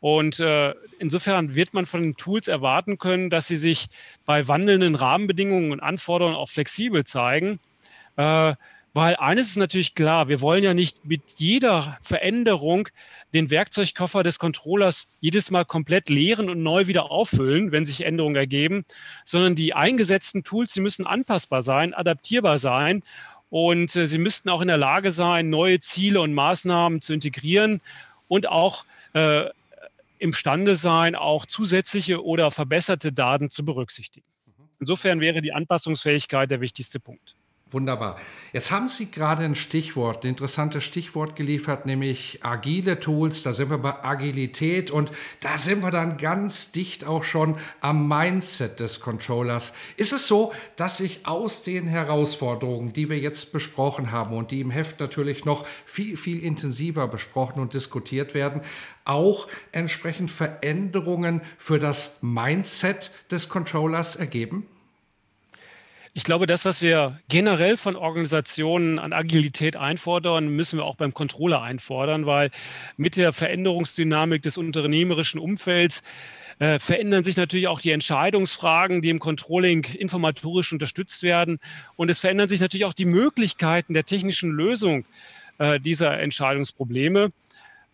Und 0.00 0.38
äh, 0.38 0.74
insofern 0.98 1.54
wird 1.54 1.72
man 1.72 1.86
von 1.86 2.02
den 2.02 2.16
Tools 2.16 2.46
erwarten 2.46 2.98
können, 2.98 3.30
dass 3.30 3.48
sie 3.48 3.56
sich 3.56 3.86
bei 4.26 4.46
wandelnden 4.46 4.96
Rahmenbedingungen 4.96 5.72
und 5.72 5.80
Anforderungen 5.80 6.36
auch 6.36 6.50
flexibel 6.50 7.04
zeigen. 7.04 7.58
Äh, 8.16 8.54
weil 8.92 9.16
eines 9.16 9.48
ist 9.48 9.56
natürlich 9.56 9.94
klar, 9.96 10.28
wir 10.28 10.40
wollen 10.40 10.62
ja 10.62 10.72
nicht 10.72 11.04
mit 11.04 11.22
jeder 11.38 11.98
Veränderung 12.02 12.88
den 13.34 13.50
Werkzeugkoffer 13.50 14.22
des 14.22 14.38
Controllers 14.38 15.08
jedes 15.20 15.50
Mal 15.50 15.64
komplett 15.64 16.08
leeren 16.08 16.48
und 16.48 16.62
neu 16.62 16.86
wieder 16.86 17.10
auffüllen, 17.10 17.72
wenn 17.72 17.84
sich 17.84 18.06
Änderungen 18.06 18.36
ergeben, 18.36 18.84
sondern 19.24 19.56
die 19.56 19.74
eingesetzten 19.74 20.44
Tools, 20.44 20.72
die 20.72 20.80
müssen 20.80 21.06
anpassbar 21.06 21.60
sein, 21.60 21.92
adaptierbar 21.92 22.58
sein 22.58 23.02
und 23.50 23.94
äh, 23.96 24.06
sie 24.06 24.18
müssten 24.18 24.48
auch 24.48 24.60
in 24.60 24.68
der 24.68 24.78
Lage 24.78 25.12
sein, 25.12 25.50
neue 25.50 25.80
Ziele 25.80 26.20
und 26.20 26.32
Maßnahmen 26.32 27.00
zu 27.00 27.12
integrieren 27.12 27.80
und 28.28 28.48
auch 28.48 28.84
äh, 29.12 29.44
imstande 30.18 30.76
sein, 30.76 31.14
auch 31.14 31.44
zusätzliche 31.44 32.24
oder 32.24 32.50
verbesserte 32.50 33.12
Daten 33.12 33.50
zu 33.50 33.64
berücksichtigen. 33.64 34.26
Insofern 34.80 35.20
wäre 35.20 35.42
die 35.42 35.52
Anpassungsfähigkeit 35.52 36.50
der 36.50 36.60
wichtigste 36.60 37.00
Punkt. 37.00 37.36
Wunderbar. 37.74 38.16
Jetzt 38.52 38.70
haben 38.70 38.86
Sie 38.86 39.10
gerade 39.10 39.42
ein 39.42 39.56
Stichwort, 39.56 40.24
ein 40.24 40.28
interessantes 40.28 40.84
Stichwort 40.84 41.34
geliefert, 41.34 41.86
nämlich 41.86 42.38
agile 42.44 43.00
Tools. 43.00 43.42
Da 43.42 43.52
sind 43.52 43.68
wir 43.68 43.78
bei 43.78 44.04
Agilität 44.04 44.92
und 44.92 45.10
da 45.40 45.58
sind 45.58 45.82
wir 45.82 45.90
dann 45.90 46.16
ganz 46.16 46.70
dicht 46.70 47.04
auch 47.04 47.24
schon 47.24 47.56
am 47.80 48.06
Mindset 48.06 48.78
des 48.78 49.00
Controllers. 49.00 49.74
Ist 49.96 50.12
es 50.12 50.28
so, 50.28 50.52
dass 50.76 50.98
sich 50.98 51.26
aus 51.26 51.64
den 51.64 51.88
Herausforderungen, 51.88 52.92
die 52.92 53.10
wir 53.10 53.18
jetzt 53.18 53.52
besprochen 53.52 54.12
haben 54.12 54.36
und 54.36 54.52
die 54.52 54.60
im 54.60 54.70
Heft 54.70 55.00
natürlich 55.00 55.44
noch 55.44 55.66
viel, 55.84 56.16
viel 56.16 56.44
intensiver 56.44 57.08
besprochen 57.08 57.60
und 57.60 57.74
diskutiert 57.74 58.34
werden, 58.34 58.60
auch 59.04 59.48
entsprechend 59.72 60.30
Veränderungen 60.30 61.40
für 61.58 61.80
das 61.80 62.18
Mindset 62.22 63.10
des 63.32 63.48
Controllers 63.48 64.14
ergeben? 64.14 64.68
Ich 66.16 66.22
glaube, 66.22 66.46
das, 66.46 66.64
was 66.64 66.80
wir 66.80 67.18
generell 67.28 67.76
von 67.76 67.96
Organisationen 67.96 69.00
an 69.00 69.12
Agilität 69.12 69.74
einfordern, 69.74 70.46
müssen 70.46 70.78
wir 70.78 70.84
auch 70.84 70.94
beim 70.94 71.12
Controller 71.12 71.60
einfordern, 71.60 72.24
weil 72.24 72.52
mit 72.96 73.16
der 73.16 73.32
Veränderungsdynamik 73.32 74.40
des 74.40 74.56
unternehmerischen 74.56 75.40
Umfelds 75.40 76.02
äh, 76.60 76.78
verändern 76.78 77.24
sich 77.24 77.36
natürlich 77.36 77.66
auch 77.66 77.80
die 77.80 77.90
Entscheidungsfragen, 77.90 79.02
die 79.02 79.10
im 79.10 79.18
Controlling 79.18 79.86
informatorisch 79.86 80.72
unterstützt 80.72 81.24
werden. 81.24 81.58
Und 81.96 82.10
es 82.10 82.20
verändern 82.20 82.48
sich 82.48 82.60
natürlich 82.60 82.84
auch 82.84 82.92
die 82.92 83.06
Möglichkeiten 83.06 83.92
der 83.92 84.04
technischen 84.04 84.52
Lösung 84.52 85.04
äh, 85.58 85.80
dieser 85.80 86.20
Entscheidungsprobleme. 86.20 87.32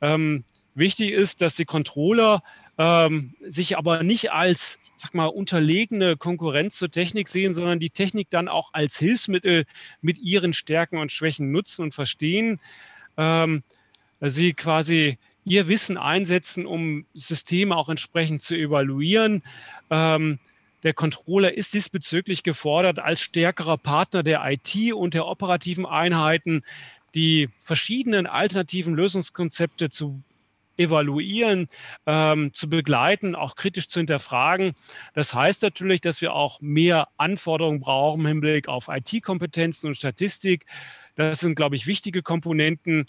Ähm, 0.02 0.44
wichtig 0.74 1.12
ist, 1.12 1.40
dass 1.40 1.56
die 1.56 1.64
Controller 1.64 2.42
ähm, 2.80 3.34
sich 3.46 3.76
aber 3.76 4.02
nicht 4.02 4.32
als 4.32 4.80
sag 4.96 5.12
mal, 5.12 5.26
unterlegene 5.26 6.16
Konkurrenz 6.16 6.76
zur 6.78 6.90
Technik 6.90 7.28
sehen, 7.28 7.52
sondern 7.52 7.78
die 7.78 7.90
Technik 7.90 8.28
dann 8.30 8.48
auch 8.48 8.70
als 8.72 8.98
Hilfsmittel 8.98 9.66
mit 10.00 10.18
ihren 10.18 10.54
Stärken 10.54 10.96
und 10.96 11.12
Schwächen 11.12 11.52
nutzen 11.52 11.82
und 11.82 11.94
verstehen. 11.94 12.58
Ähm, 13.18 13.62
sie 14.20 14.54
quasi 14.54 15.18
ihr 15.44 15.68
Wissen 15.68 15.98
einsetzen, 15.98 16.64
um 16.64 17.04
Systeme 17.12 17.76
auch 17.76 17.90
entsprechend 17.90 18.40
zu 18.40 18.54
evaluieren. 18.54 19.42
Ähm, 19.90 20.38
der 20.82 20.94
Controller 20.94 21.52
ist 21.52 21.74
diesbezüglich 21.74 22.42
gefordert, 22.42 22.98
als 22.98 23.20
stärkerer 23.20 23.76
Partner 23.76 24.22
der 24.22 24.42
IT 24.50 24.94
und 24.94 25.12
der 25.12 25.26
operativen 25.26 25.84
Einheiten 25.84 26.62
die 27.14 27.50
verschiedenen 27.58 28.26
alternativen 28.26 28.94
Lösungskonzepte 28.94 29.90
zu 29.90 30.22
evaluieren, 30.80 31.68
ähm, 32.06 32.52
zu 32.52 32.68
begleiten, 32.68 33.34
auch 33.34 33.54
kritisch 33.54 33.88
zu 33.88 34.00
hinterfragen. 34.00 34.72
Das 35.14 35.34
heißt 35.34 35.62
natürlich, 35.62 36.00
dass 36.00 36.20
wir 36.20 36.34
auch 36.34 36.60
mehr 36.60 37.08
Anforderungen 37.16 37.80
brauchen 37.80 38.22
im 38.22 38.26
Hinblick 38.26 38.68
auf 38.68 38.88
IT-Kompetenzen 38.88 39.86
und 39.86 39.94
Statistik. 39.94 40.66
Das 41.16 41.40
sind, 41.40 41.54
glaube 41.54 41.76
ich, 41.76 41.86
wichtige 41.86 42.22
Komponenten. 42.22 43.06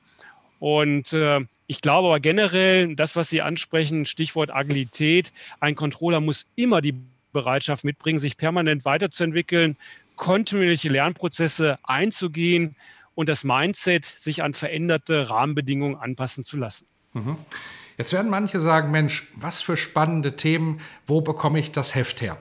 Und 0.60 1.14
äh, 1.14 1.40
ich 1.66 1.82
glaube 1.82 2.10
aber 2.10 2.20
generell, 2.20 2.96
das, 2.96 3.16
was 3.16 3.30
Sie 3.30 3.42
ansprechen, 3.42 4.06
Stichwort 4.06 4.52
Agilität, 4.52 5.34
ein 5.60 5.74
Controller 5.74 6.20
muss 6.20 6.52
immer 6.56 6.82
die 6.82 6.94
Bereitschaft 7.34 7.84
mitbringen, 7.84 8.20
sich 8.20 8.38
permanent 8.38 8.86
weiterzuentwickeln, 8.86 9.78
kontinuierliche 10.18 10.90
Lernprozesse 10.90 11.80
einzugehen 11.82 12.76
und 13.16 13.28
das 13.28 13.44
Mindset, 13.44 14.06
sich 14.06 14.44
an 14.44 14.54
veränderte 14.54 15.30
Rahmenbedingungen 15.30 15.96
anpassen 15.96 16.44
zu 16.44 16.58
lassen. 16.58 16.86
Mhm. 17.14 17.38
Jetzt 17.98 18.14
werden 18.14 18.32
manche 18.32 18.60
sagen, 18.60 18.90
Mensch, 18.90 19.28
was 19.36 19.62
für 19.62 19.78
spannende 19.78 20.36
Themen, 20.36 20.80
wo 21.06 21.22
bekomme 21.22 21.60
ich 21.60 21.72
das 21.72 21.94
Heft 21.94 22.22
her? 22.22 22.38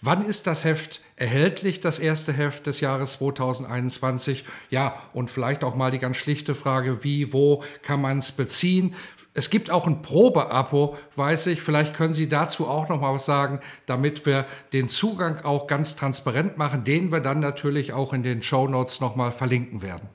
Wann 0.00 0.24
ist 0.26 0.46
das 0.46 0.64
Heft 0.64 1.00
erhältlich, 1.16 1.80
das 1.80 1.98
erste 1.98 2.32
Heft 2.32 2.66
des 2.66 2.80
Jahres 2.80 3.12
2021? 3.12 4.44
Ja, 4.70 5.00
und 5.12 5.30
vielleicht 5.30 5.64
auch 5.64 5.76
mal 5.76 5.90
die 5.90 5.98
ganz 5.98 6.16
schlichte 6.16 6.54
Frage, 6.54 7.04
wie, 7.04 7.32
wo 7.32 7.62
kann 7.82 8.00
man 8.00 8.18
es 8.18 8.32
beziehen? 8.32 8.94
Es 9.34 9.50
gibt 9.50 9.70
auch 9.70 9.86
ein 9.86 10.02
Probeabo, 10.02 10.96
weiß 11.16 11.48
ich. 11.48 11.62
Vielleicht 11.62 11.94
können 11.94 12.12
Sie 12.12 12.28
dazu 12.28 12.68
auch 12.68 12.88
noch 12.88 13.00
mal 13.00 13.14
was 13.14 13.24
sagen, 13.24 13.60
damit 13.86 14.26
wir 14.26 14.46
den 14.72 14.88
Zugang 14.88 15.44
auch 15.44 15.66
ganz 15.66 15.96
transparent 15.96 16.56
machen, 16.56 16.84
den 16.84 17.10
wir 17.10 17.20
dann 17.20 17.40
natürlich 17.40 17.92
auch 17.92 18.12
in 18.12 18.22
den 18.22 18.42
Show 18.42 18.68
Notes 18.68 19.00
noch 19.00 19.16
mal 19.16 19.32
verlinken 19.32 19.82
werden. 19.82 20.08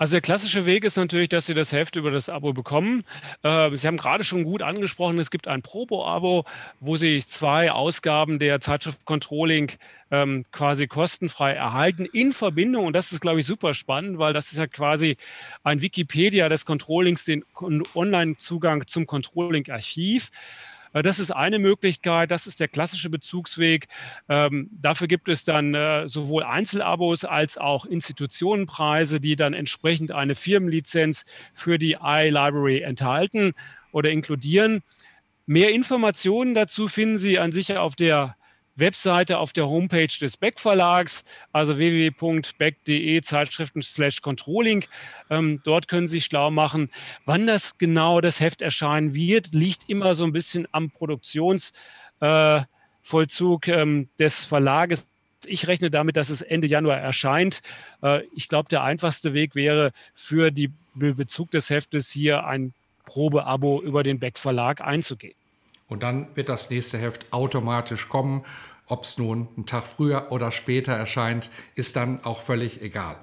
Also 0.00 0.12
der 0.12 0.20
klassische 0.20 0.64
Weg 0.64 0.84
ist 0.84 0.96
natürlich, 0.96 1.28
dass 1.28 1.46
Sie 1.46 1.54
das 1.54 1.72
Heft 1.72 1.96
über 1.96 2.12
das 2.12 2.28
Abo 2.28 2.52
bekommen. 2.52 3.02
Äh, 3.42 3.76
Sie 3.76 3.88
haben 3.88 3.96
gerade 3.96 4.22
schon 4.22 4.44
gut 4.44 4.62
angesprochen, 4.62 5.18
es 5.18 5.30
gibt 5.30 5.48
ein 5.48 5.60
Probo-Abo, 5.60 6.44
wo 6.78 6.96
Sie 6.96 7.18
zwei 7.18 7.72
Ausgaben 7.72 8.38
der 8.38 8.60
Zeitschrift 8.60 9.04
Controlling 9.04 9.72
ähm, 10.12 10.44
quasi 10.52 10.86
kostenfrei 10.86 11.52
erhalten 11.52 12.06
in 12.12 12.32
Verbindung. 12.32 12.86
Und 12.86 12.92
das 12.92 13.10
ist, 13.10 13.20
glaube 13.20 13.40
ich, 13.40 13.46
super 13.46 13.74
spannend, 13.74 14.20
weil 14.20 14.32
das 14.32 14.52
ist 14.52 14.58
ja 14.58 14.68
quasi 14.68 15.16
ein 15.64 15.82
Wikipedia 15.82 16.48
des 16.48 16.64
Controllings, 16.64 17.24
den 17.24 17.44
Online-Zugang 17.94 18.86
zum 18.86 19.04
Controlling-Archiv. 19.04 20.30
Äh, 20.98 21.02
das 21.02 21.18
ist 21.18 21.30
eine 21.30 21.58
Möglichkeit, 21.58 22.30
das 22.30 22.46
ist 22.46 22.60
der 22.60 22.68
klassische 22.68 23.10
Bezugsweg. 23.10 23.86
Ähm, 24.28 24.68
dafür 24.72 25.08
gibt 25.08 25.28
es 25.28 25.44
dann 25.44 25.74
äh, 25.74 26.08
sowohl 26.08 26.42
Einzelabos 26.42 27.24
als 27.24 27.58
auch 27.58 27.84
Institutionenpreise, 27.84 29.20
die 29.20 29.36
dann 29.36 29.54
entsprechend 29.54 30.12
eine 30.12 30.34
Firmenlizenz 30.34 31.24
für 31.54 31.78
die 31.78 31.96
iLibrary 32.02 32.80
enthalten 32.80 33.52
oder 33.92 34.10
inkludieren. 34.10 34.82
Mehr 35.46 35.70
Informationen 35.72 36.54
dazu 36.54 36.88
finden 36.88 37.18
Sie 37.18 37.38
an 37.38 37.52
sich 37.52 37.76
auf 37.76 37.96
der 37.96 38.36
Webseite 38.78 39.38
auf 39.38 39.52
der 39.52 39.68
Homepage 39.68 40.08
des 40.20 40.36
Beck 40.36 40.60
Verlags, 40.60 41.24
also 41.52 41.78
www.beck.de 41.78 43.20
Zeitschriften 43.20 43.82
slash 43.82 44.20
Controlling. 44.20 44.84
Ähm, 45.30 45.60
dort 45.64 45.88
können 45.88 46.08
Sie 46.08 46.20
schlau 46.20 46.50
machen. 46.50 46.90
Wann 47.24 47.46
das 47.46 47.78
genau 47.78 48.20
das 48.20 48.40
Heft 48.40 48.62
erscheinen 48.62 49.14
wird, 49.14 49.54
liegt 49.54 49.88
immer 49.88 50.14
so 50.14 50.24
ein 50.24 50.32
bisschen 50.32 50.66
am 50.72 50.90
Produktionsvollzug 50.90 53.68
äh, 53.68 53.72
ähm, 53.72 54.08
des 54.18 54.44
Verlages. 54.44 55.08
Ich 55.46 55.68
rechne 55.68 55.90
damit, 55.90 56.16
dass 56.16 56.30
es 56.30 56.42
Ende 56.42 56.66
Januar 56.66 56.98
erscheint. 56.98 57.62
Äh, 58.02 58.24
ich 58.34 58.48
glaube, 58.48 58.68
der 58.68 58.82
einfachste 58.82 59.34
Weg 59.34 59.54
wäre 59.54 59.92
für 60.12 60.50
den 60.50 60.76
Bezug 60.94 61.52
des 61.52 61.70
Heftes 61.70 62.10
hier 62.10 62.44
ein 62.44 62.74
Probeabo 63.04 63.80
über 63.82 64.02
den 64.02 64.18
Beck 64.18 64.38
Verlag 64.38 64.80
einzugehen. 64.82 65.37
Und 65.88 66.02
dann 66.02 66.28
wird 66.34 66.48
das 66.48 66.70
nächste 66.70 66.98
Heft 66.98 67.32
automatisch 67.32 68.08
kommen. 68.08 68.44
Ob 68.86 69.04
es 69.04 69.18
nun 69.18 69.48
einen 69.56 69.66
Tag 69.66 69.86
früher 69.86 70.30
oder 70.30 70.50
später 70.50 70.92
erscheint, 70.92 71.50
ist 71.74 71.96
dann 71.96 72.24
auch 72.24 72.40
völlig 72.40 72.82
egal. 72.82 73.16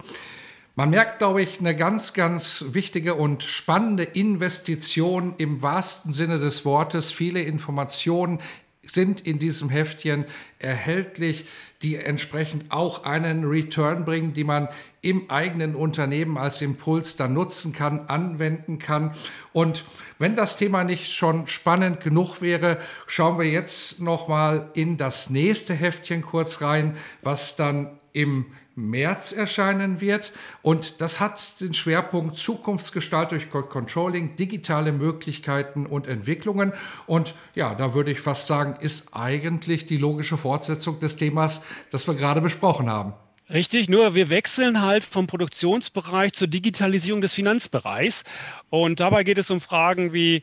Man 0.78 0.90
merkt, 0.90 1.20
glaube 1.20 1.42
ich, 1.42 1.60
eine 1.60 1.76
ganz, 1.76 2.14
ganz 2.14 2.66
wichtige 2.72 3.16
und 3.16 3.44
spannende 3.44 4.04
Investition 4.04 5.34
im 5.38 5.62
wahrsten 5.62 6.12
Sinne 6.12 6.38
des 6.38 6.66
Wortes. 6.66 7.12
Viele 7.12 7.42
Informationen 7.42 8.40
sind 8.86 9.22
in 9.22 9.40
diesem 9.40 9.70
Heftchen 9.70 10.26
erhältlich, 10.60 11.46
die 11.82 11.96
entsprechend 11.96 12.72
auch 12.72 13.04
einen 13.06 13.46
Return 13.46 14.06
bringen, 14.06 14.34
die 14.34 14.44
man 14.44 14.68
im 15.06 15.30
eigenen 15.30 15.76
Unternehmen 15.76 16.36
als 16.38 16.64
Impuls 16.64 17.16
dann 17.16 17.34
nutzen 17.34 17.74
kann, 17.74 18.08
anwenden 18.08 18.80
kann. 18.80 19.12
Und 19.54 19.86
wenn 20.18 20.36
das 20.36 20.58
Thema 20.58 20.84
nicht 20.84 21.14
schon 21.14 21.46
spannend 21.46 22.02
genug 22.02 22.42
wäre, 22.42 22.80
schauen 23.06 23.38
wir 23.38 23.46
jetzt 23.46 24.02
noch 24.02 24.28
mal 24.28 24.72
in 24.74 24.98
das 24.98 25.30
nächste 25.30 25.76
Heftchen 25.76 26.24
kurz 26.24 26.62
rein, 26.62 26.98
was 27.22 27.56
dann 27.56 28.00
im 28.14 28.48
März 28.74 29.32
erscheinen 29.32 30.02
wird. 30.02 30.34
Und 30.64 31.02
das 31.02 31.20
hat 31.20 31.62
den 31.62 31.76
Schwerpunkt 31.76 32.36
Zukunftsgestalt 32.36 33.32
durch 33.32 33.52
Controlling, 33.52 34.36
digitale 34.38 34.92
Möglichkeiten 34.92 35.86
und 35.86 36.08
Entwicklungen. 36.08 36.74
Und 37.06 37.36
ja, 37.54 37.76
da 37.76 37.94
würde 37.94 38.10
ich 38.10 38.22
fast 38.22 38.48
sagen, 38.48 38.76
ist 38.80 39.16
eigentlich 39.16 39.86
die 39.86 39.98
logische 39.98 40.38
Fortsetzung 40.38 41.00
des 41.00 41.16
Themas, 41.16 41.64
das 41.92 42.08
wir 42.08 42.16
gerade 42.16 42.42
besprochen 42.42 42.90
haben. 42.90 43.14
Richtig, 43.50 43.90
nur 43.90 44.16
wir 44.16 44.30
wechseln 44.30 44.82
halt 44.82 45.04
vom 45.04 45.28
Produktionsbereich 45.28 46.34
zur 46.34 46.48
Digitalisierung 46.48 47.22
des 47.22 47.34
Finanzbereichs. 47.34 48.24
Und 48.70 49.00
dabei 49.00 49.24
geht 49.24 49.38
es 49.38 49.52
um 49.52 49.62
Fragen 49.62 50.14
wie, 50.14 50.42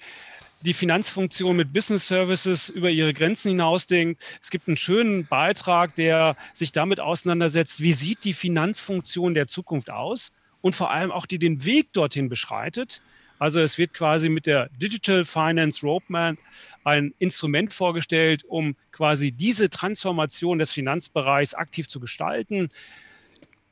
die 0.62 0.74
Finanzfunktion 0.74 1.56
mit 1.56 1.72
Business 1.72 2.08
Services 2.08 2.68
über 2.68 2.90
ihre 2.90 3.12
Grenzen 3.12 3.50
hinausdenkt. 3.50 4.22
Es 4.40 4.50
gibt 4.50 4.68
einen 4.68 4.76
schönen 4.76 5.26
Beitrag, 5.26 5.94
der 5.96 6.36
sich 6.54 6.72
damit 6.72 7.00
auseinandersetzt, 7.00 7.80
wie 7.80 7.92
sieht 7.92 8.24
die 8.24 8.34
Finanzfunktion 8.34 9.34
der 9.34 9.48
Zukunft 9.48 9.90
aus 9.90 10.32
und 10.60 10.74
vor 10.74 10.90
allem 10.90 11.10
auch 11.10 11.26
die 11.26 11.38
den 11.38 11.64
Weg 11.64 11.92
dorthin 11.92 12.28
beschreitet. 12.28 13.02
Also 13.42 13.60
es 13.60 13.76
wird 13.76 13.92
quasi 13.92 14.28
mit 14.28 14.46
der 14.46 14.68
Digital 14.68 15.24
Finance 15.24 15.84
Roadmap 15.84 16.38
ein 16.84 17.12
Instrument 17.18 17.74
vorgestellt, 17.74 18.44
um 18.44 18.76
quasi 18.92 19.32
diese 19.32 19.68
Transformation 19.68 20.60
des 20.60 20.70
Finanzbereichs 20.70 21.52
aktiv 21.52 21.88
zu 21.88 21.98
gestalten. 21.98 22.70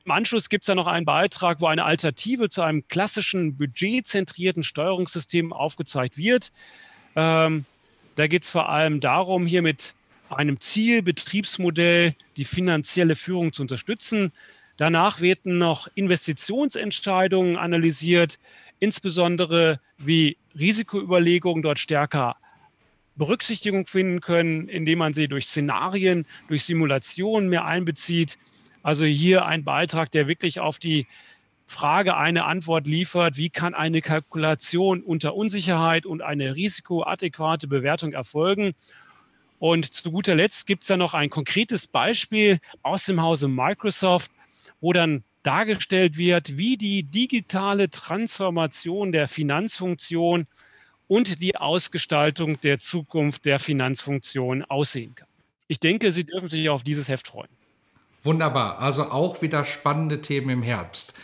Im 0.04 0.10
Anschluss 0.10 0.48
gibt 0.48 0.64
es 0.64 0.66
da 0.66 0.74
noch 0.74 0.88
einen 0.88 1.06
Beitrag, 1.06 1.60
wo 1.60 1.68
eine 1.68 1.84
Alternative 1.84 2.48
zu 2.48 2.62
einem 2.62 2.88
klassischen 2.88 3.56
budgetzentrierten 3.56 4.64
Steuerungssystem 4.64 5.52
aufgezeigt 5.52 6.16
wird. 6.16 6.50
Ähm, 7.14 7.64
da 8.16 8.26
geht 8.26 8.42
es 8.42 8.50
vor 8.50 8.70
allem 8.70 9.00
darum, 9.00 9.46
hier 9.46 9.62
mit 9.62 9.94
einem 10.30 10.58
Ziel, 10.58 11.00
Betriebsmodell 11.02 12.16
die 12.36 12.44
finanzielle 12.44 13.14
Führung 13.14 13.52
zu 13.52 13.62
unterstützen. 13.62 14.32
Danach 14.80 15.20
werden 15.20 15.58
noch 15.58 15.88
Investitionsentscheidungen 15.94 17.58
analysiert, 17.58 18.38
insbesondere 18.78 19.78
wie 19.98 20.38
Risikoüberlegungen 20.58 21.62
dort 21.62 21.78
stärker 21.78 22.36
Berücksichtigung 23.14 23.86
finden 23.86 24.22
können, 24.22 24.70
indem 24.70 25.00
man 25.00 25.12
sie 25.12 25.28
durch 25.28 25.48
Szenarien, 25.48 26.24
durch 26.48 26.64
Simulationen 26.64 27.50
mehr 27.50 27.66
einbezieht. 27.66 28.38
Also 28.82 29.04
hier 29.04 29.44
ein 29.44 29.64
Beitrag, 29.64 30.10
der 30.12 30.28
wirklich 30.28 30.60
auf 30.60 30.78
die 30.78 31.06
Frage 31.66 32.16
eine 32.16 32.46
Antwort 32.46 32.86
liefert, 32.86 33.36
wie 33.36 33.50
kann 33.50 33.74
eine 33.74 34.00
Kalkulation 34.00 35.02
unter 35.02 35.34
Unsicherheit 35.34 36.06
und 36.06 36.22
eine 36.22 36.56
risikoadäquate 36.56 37.68
Bewertung 37.68 38.14
erfolgen. 38.14 38.72
Und 39.58 39.92
zu 39.92 40.10
guter 40.10 40.34
Letzt 40.34 40.66
gibt 40.66 40.84
es 40.84 40.88
da 40.88 40.96
noch 40.96 41.12
ein 41.12 41.28
konkretes 41.28 41.86
Beispiel 41.86 42.60
aus 42.82 43.04
dem 43.04 43.20
Hause 43.20 43.46
Microsoft, 43.46 44.30
wo 44.80 44.92
dann 44.92 45.24
dargestellt 45.42 46.16
wird, 46.18 46.56
wie 46.56 46.76
die 46.76 47.02
digitale 47.02 47.90
Transformation 47.90 49.12
der 49.12 49.28
Finanzfunktion 49.28 50.46
und 51.08 51.40
die 51.40 51.56
Ausgestaltung 51.56 52.60
der 52.60 52.78
Zukunft 52.78 53.44
der 53.44 53.58
Finanzfunktion 53.58 54.64
aussehen 54.64 55.14
kann. 55.14 55.28
Ich 55.66 55.80
denke, 55.80 56.12
Sie 56.12 56.24
dürfen 56.24 56.48
sich 56.48 56.68
auf 56.68 56.82
dieses 56.82 57.08
Heft 57.08 57.28
freuen. 57.28 57.48
Wunderbar, 58.22 58.80
also 58.80 59.10
auch 59.10 59.40
wieder 59.40 59.64
spannende 59.64 60.20
Themen 60.20 60.50
im 60.50 60.62
Herbst. 60.62 61.14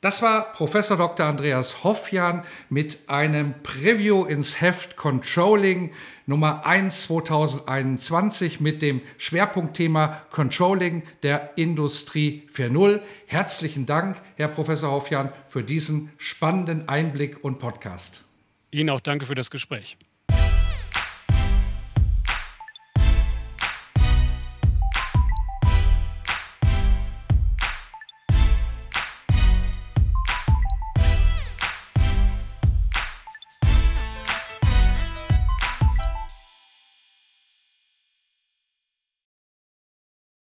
Das 0.00 0.22
war 0.22 0.52
Professor 0.54 0.96
Dr. 0.96 1.26
Andreas 1.26 1.84
Hoffjan 1.84 2.42
mit 2.70 3.10
einem 3.10 3.52
Preview 3.62 4.24
ins 4.24 4.62
Heft 4.62 4.96
Controlling 4.96 5.92
Nummer 6.24 6.64
1 6.64 7.02
2021 7.02 8.60
mit 8.60 8.80
dem 8.80 9.02
Schwerpunktthema 9.18 10.22
Controlling 10.30 11.02
der 11.22 11.58
Industrie 11.58 12.48
4.0. 12.50 13.02
Herzlichen 13.26 13.84
Dank, 13.84 14.22
Herr 14.36 14.48
Professor 14.48 14.90
Hoffjan, 14.90 15.34
für 15.46 15.62
diesen 15.62 16.10
spannenden 16.16 16.88
Einblick 16.88 17.44
und 17.44 17.58
Podcast. 17.58 18.24
Ihnen 18.70 18.88
auch 18.88 19.00
danke 19.00 19.26
für 19.26 19.34
das 19.34 19.50
Gespräch. 19.50 19.98